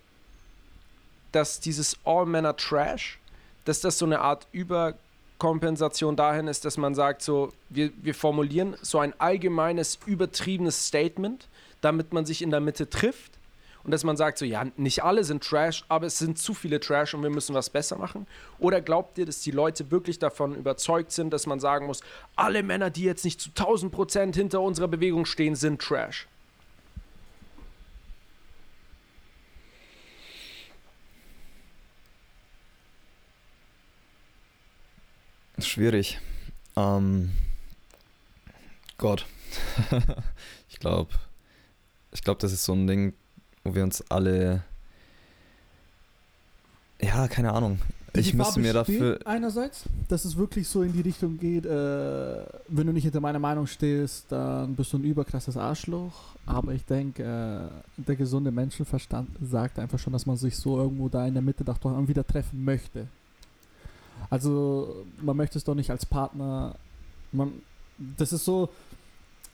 [1.32, 3.20] dass dieses All-Männer Trash,
[3.66, 8.76] dass das so eine Art Überkompensation dahin ist, dass man sagt, so, wir, wir formulieren
[8.82, 11.48] so ein allgemeines, übertriebenes Statement,
[11.82, 13.39] damit man sich in der Mitte trifft
[13.84, 16.80] und dass man sagt, so, ja, nicht alle sind Trash, aber es sind zu viele
[16.80, 18.28] Trash und wir müssen was besser machen?
[18.60, 22.02] Oder glaubt ihr, dass die Leute wirklich davon überzeugt sind, dass man sagen muss,
[22.36, 26.28] alle Männer, die jetzt nicht zu 1000 Prozent hinter unserer Bewegung stehen, sind Trash?
[35.60, 36.20] Schwierig.
[36.76, 37.32] Ähm,
[38.98, 39.26] Gott.
[40.70, 41.12] ich glaube,
[42.12, 43.14] ich glaube, das ist so ein Ding,
[43.70, 44.64] wo wir uns alle.
[47.02, 47.80] Ja, keine Ahnung.
[48.16, 49.20] Die ich müsste mir dafür.
[49.26, 53.38] Einerseits, dass es wirklich so in die Richtung geht, äh, wenn du nicht hinter meiner
[53.38, 56.36] Meinung stehst, dann bist du ein überkrasses Arschloch.
[56.48, 61.08] Aber ich denke, äh, der gesunde Menschenverstand sagt einfach schon, dass man sich so irgendwo
[61.08, 63.08] da in der Mitte doch doch wieder treffen möchte.
[64.32, 66.76] Also, man möchte es doch nicht als Partner.
[67.32, 67.54] Man,
[68.18, 68.70] das ist so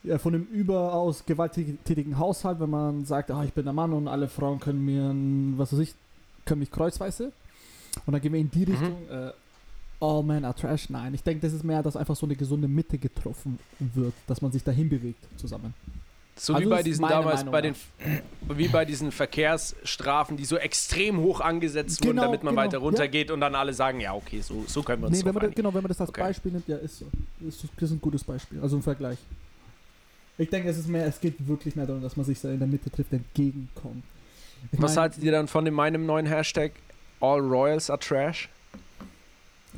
[0.05, 4.07] ja, von einem überaus gewalttätigen Haushalt, wenn man sagt, ah, ich bin der Mann und
[4.07, 5.93] alle Frauen können mir, ein, was weiß ich,
[6.45, 7.31] können mich kreuzweise.
[8.05, 8.71] Und dann gehen wir in die Mhm.
[8.71, 9.31] Richtung, äh,
[10.01, 10.89] all men are trash.
[10.89, 14.41] Nein, ich denke, das ist mehr, dass einfach so eine gesunde Mitte getroffen wird, dass
[14.41, 15.73] man sich dahin bewegt zusammen.
[16.37, 17.75] So Also wie bei diesen damals, Meinung bei den,
[18.49, 22.77] wie bei diesen Verkehrsstrafen, die so extrem hoch angesetzt wurden, Genau, damit man genau, weiter
[22.77, 22.83] ja.
[22.83, 25.51] runtergeht und dann alle sagen, ja, okay, so, so können wir uns Nee, wenn man,
[25.51, 26.21] genau, wenn man das als Okay.
[26.21, 27.05] Beispiel nimmt, ja, ist so.
[27.47, 29.17] Ist, das ist ein gutes Beispiel, also ein Vergleich.
[30.37, 32.59] Ich denke, es ist mehr, es geht wirklich mehr darum, dass man sich so in
[32.59, 34.03] der Mitte trifft, entgegenkommt.
[34.71, 36.73] Ich Was mein, haltet ihr dann von dem meinem neuen Hashtag
[37.21, 38.49] All Royals are Trash?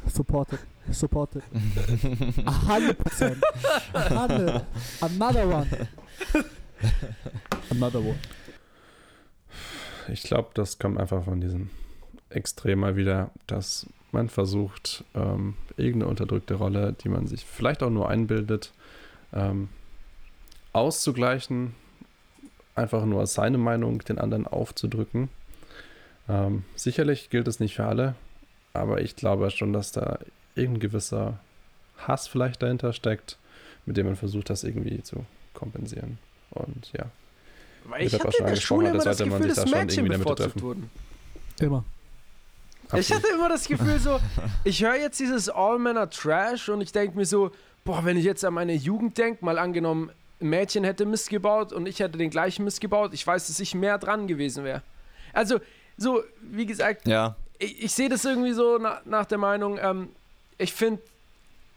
[0.08, 0.60] Supported.
[0.92, 1.44] Supported.
[2.46, 3.44] A hundred percent.
[3.94, 4.66] A hundred.
[5.02, 5.68] Another one.
[7.70, 8.20] Another one.
[10.10, 11.70] Ich glaube, das kommt einfach von diesem
[12.30, 17.90] Extrem mal wieder, dass man versucht, ähm, irgendeine unterdrückte Rolle, die man sich vielleicht auch
[17.90, 18.74] nur einbildet,
[19.34, 19.70] ähm,
[20.78, 21.76] auszugleichen,
[22.76, 25.30] einfach nur seine Meinung den anderen aufzudrücken.
[26.30, 28.16] Ähm, sicherlich gilt es nicht für alle,
[28.74, 30.20] aber ich glaube schon, dass da
[30.56, 31.40] irgendein gewisser
[31.98, 33.38] Hass vielleicht dahinter steckt,
[33.86, 36.18] mit dem man versucht, das irgendwie zu kompensieren.
[36.52, 37.06] Und ja.
[37.86, 39.80] Weil ich hatte schon in der angesprochen, Schule immer das Gefühl, sich dass da schon
[39.80, 40.62] Mädchen irgendwie damit bevorzugt treffen.
[40.62, 40.90] wurden.
[41.60, 41.86] Immer.
[42.88, 43.24] Ich Absolut.
[43.24, 44.20] hatte immer das Gefühl so,
[44.64, 47.52] ich höre jetzt dieses All-Männer Trash und ich denke mir so,
[47.84, 50.10] boah, wenn ich jetzt an meine Jugend denke, mal angenommen,
[50.42, 53.60] ein Mädchen hätte Mist gebaut und ich hätte den gleichen Mist gebaut, ich weiß, dass
[53.60, 54.82] ich mehr dran gewesen wäre.
[55.34, 55.60] Also,
[55.98, 60.10] so, wie gesagt, Ja, ich, ich sehe das irgendwie so na, nach der Meinung, ähm,
[60.58, 61.02] ich finde,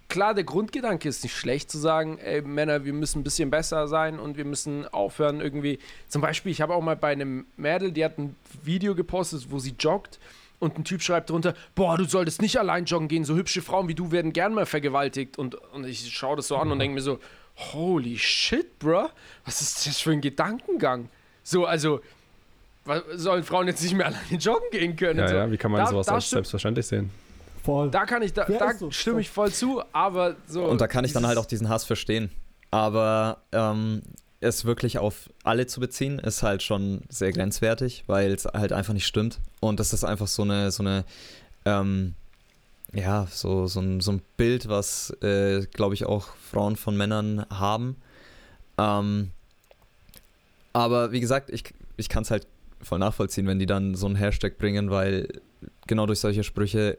[0.09, 3.89] klar, der Grundgedanke ist nicht schlecht zu sagen, ey, Männer, wir müssen ein bisschen besser
[3.89, 5.79] sein und wir müssen aufhören irgendwie.
[6.09, 9.59] Zum Beispiel, ich habe auch mal bei einem Mädel, die hat ein Video gepostet, wo
[9.59, 10.19] sie joggt
[10.59, 13.89] und ein Typ schreibt drunter, boah, du solltest nicht allein joggen gehen, so hübsche Frauen
[13.89, 15.39] wie du werden gern mal vergewaltigt.
[15.39, 17.19] Und, und ich schaue das so an und denke mir so,
[17.57, 19.09] holy shit, bruh,
[19.45, 21.09] was ist das für ein Gedankengang?
[21.43, 22.01] So, also,
[22.85, 25.21] was, sollen Frauen jetzt nicht mehr alleine joggen gehen können?
[25.21, 25.35] Ja, so.
[25.35, 27.11] ja, wie kann man Da- sowas da als selbstverständlich sehen?
[27.63, 27.91] Voll.
[27.91, 28.91] Da kann ich, da, Ja, da so.
[28.91, 30.65] stimme ich voll zu, aber so.
[30.65, 32.31] und da kann ich dann halt auch diesen Hass verstehen.
[32.71, 34.01] Aber ähm,
[34.41, 38.95] es wirklich auf alle zu beziehen, ist halt schon sehr grenzwertig, weil es halt einfach
[38.95, 39.41] nicht stimmt.
[39.61, 41.05] Und das ist einfach so eine, so eine,
[41.67, 42.15] ähm,
[42.93, 47.47] ja, so, so, ein, so ein Bild, was, äh, glaube ich, auch Frauen von Männern
[47.51, 47.97] haben.
[48.79, 49.31] Ähm,
[50.73, 51.65] aber wie gesagt, ich,
[51.97, 52.47] ich kann es halt
[52.83, 55.29] voll nachvollziehen, wenn die dann so einen Hashtag bringen, weil
[55.87, 56.99] genau durch solche Sprüche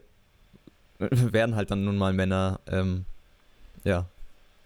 [0.98, 3.04] werden halt dann nun mal Männer, ähm,
[3.84, 4.06] ja.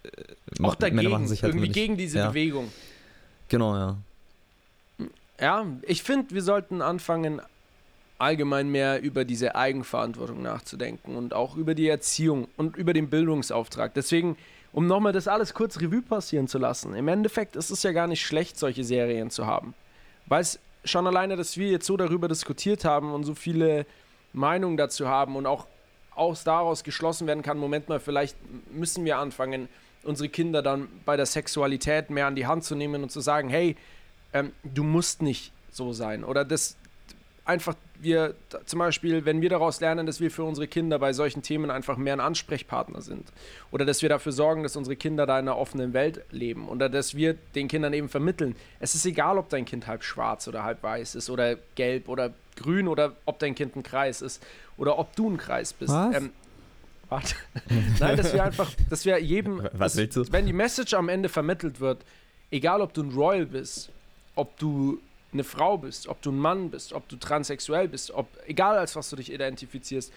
[0.03, 2.29] äh, auch dagegen, Männer machen sich halt irgendwie nicht- gegen diese ja.
[2.29, 2.71] Bewegung.
[3.49, 3.97] Genau, ja.
[5.39, 7.41] Ja, ich finde, wir sollten anfangen,
[8.17, 13.93] allgemein mehr über diese Eigenverantwortung nachzudenken und auch über die Erziehung und über den Bildungsauftrag.
[13.93, 14.37] Deswegen,
[14.71, 18.07] um nochmal das alles kurz Revue passieren zu lassen, im Endeffekt ist es ja gar
[18.07, 19.73] nicht schlecht, solche Serien zu haben.
[20.25, 23.85] Weil es schon alleine, dass wir jetzt so darüber diskutiert haben und so viele
[24.33, 25.67] Meinungen dazu haben und auch
[26.15, 28.35] aus daraus geschlossen werden kann, Moment mal, vielleicht
[28.71, 29.69] müssen wir anfangen,
[30.03, 33.49] unsere Kinder dann bei der Sexualität mehr an die Hand zu nehmen und zu sagen,
[33.49, 33.75] hey,
[34.33, 36.23] ähm, du musst nicht so sein.
[36.23, 36.77] Oder das
[37.47, 38.35] einfach, wir
[38.65, 41.97] zum Beispiel, wenn wir daraus lernen, dass wir für unsere Kinder bei solchen Themen einfach
[41.97, 43.31] mehr ein Ansprechpartner sind.
[43.71, 46.67] Oder dass wir dafür sorgen, dass unsere Kinder da in einer offenen Welt leben.
[46.67, 50.47] Oder dass wir den Kindern eben vermitteln, es ist egal, ob dein Kind halb schwarz
[50.47, 54.43] oder halb weiß ist oder gelb oder grün oder ob dein Kind ein Kreis ist
[54.77, 55.93] oder ob du ein Kreis bist.
[55.93, 56.15] Was?
[56.15, 56.31] Ähm,
[57.09, 57.35] warte.
[57.99, 60.31] Nein, dass wir einfach, dass wir jedem, Was dass, willst du?
[60.31, 62.03] wenn die Message am Ende vermittelt wird,
[62.51, 63.89] egal ob du ein Royal bist,
[64.35, 64.99] ob du
[65.37, 68.95] eine Frau bist, ob du ein Mann bist, ob du transsexuell bist, ob egal als
[68.95, 70.11] was du dich identifizierst,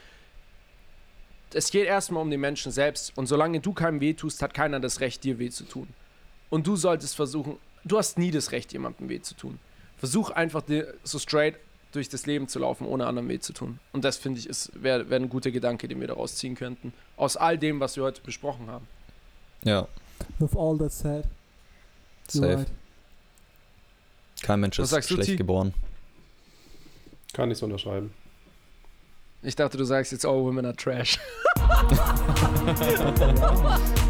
[1.53, 3.16] es geht erstmal um den Menschen selbst.
[3.16, 5.89] Und solange du keinem weh tust, hat keiner das Recht, dir weh zu tun.
[6.49, 9.59] Und du solltest versuchen, du hast nie das Recht, jemandem weh zu tun.
[9.97, 11.57] Versuch einfach dir so straight
[11.93, 13.81] durch das Leben zu laufen, ohne anderen weh zu tun.
[13.93, 16.93] Und das finde ich, wäre wär ein guter Gedanke, den wir daraus ziehen könnten.
[17.16, 18.87] Aus all dem, was wir heute besprochen haben.
[19.64, 19.89] Ja,
[20.39, 21.25] With all that said,
[22.29, 22.57] you're safe.
[22.59, 22.66] right.
[24.43, 25.36] Kein Mensch Was ist sagst du, schlecht T?
[25.36, 25.74] geboren.
[27.32, 28.12] Kann ich so unterschreiben.
[29.43, 31.18] Ich dachte, du sagst jetzt, all women are trash.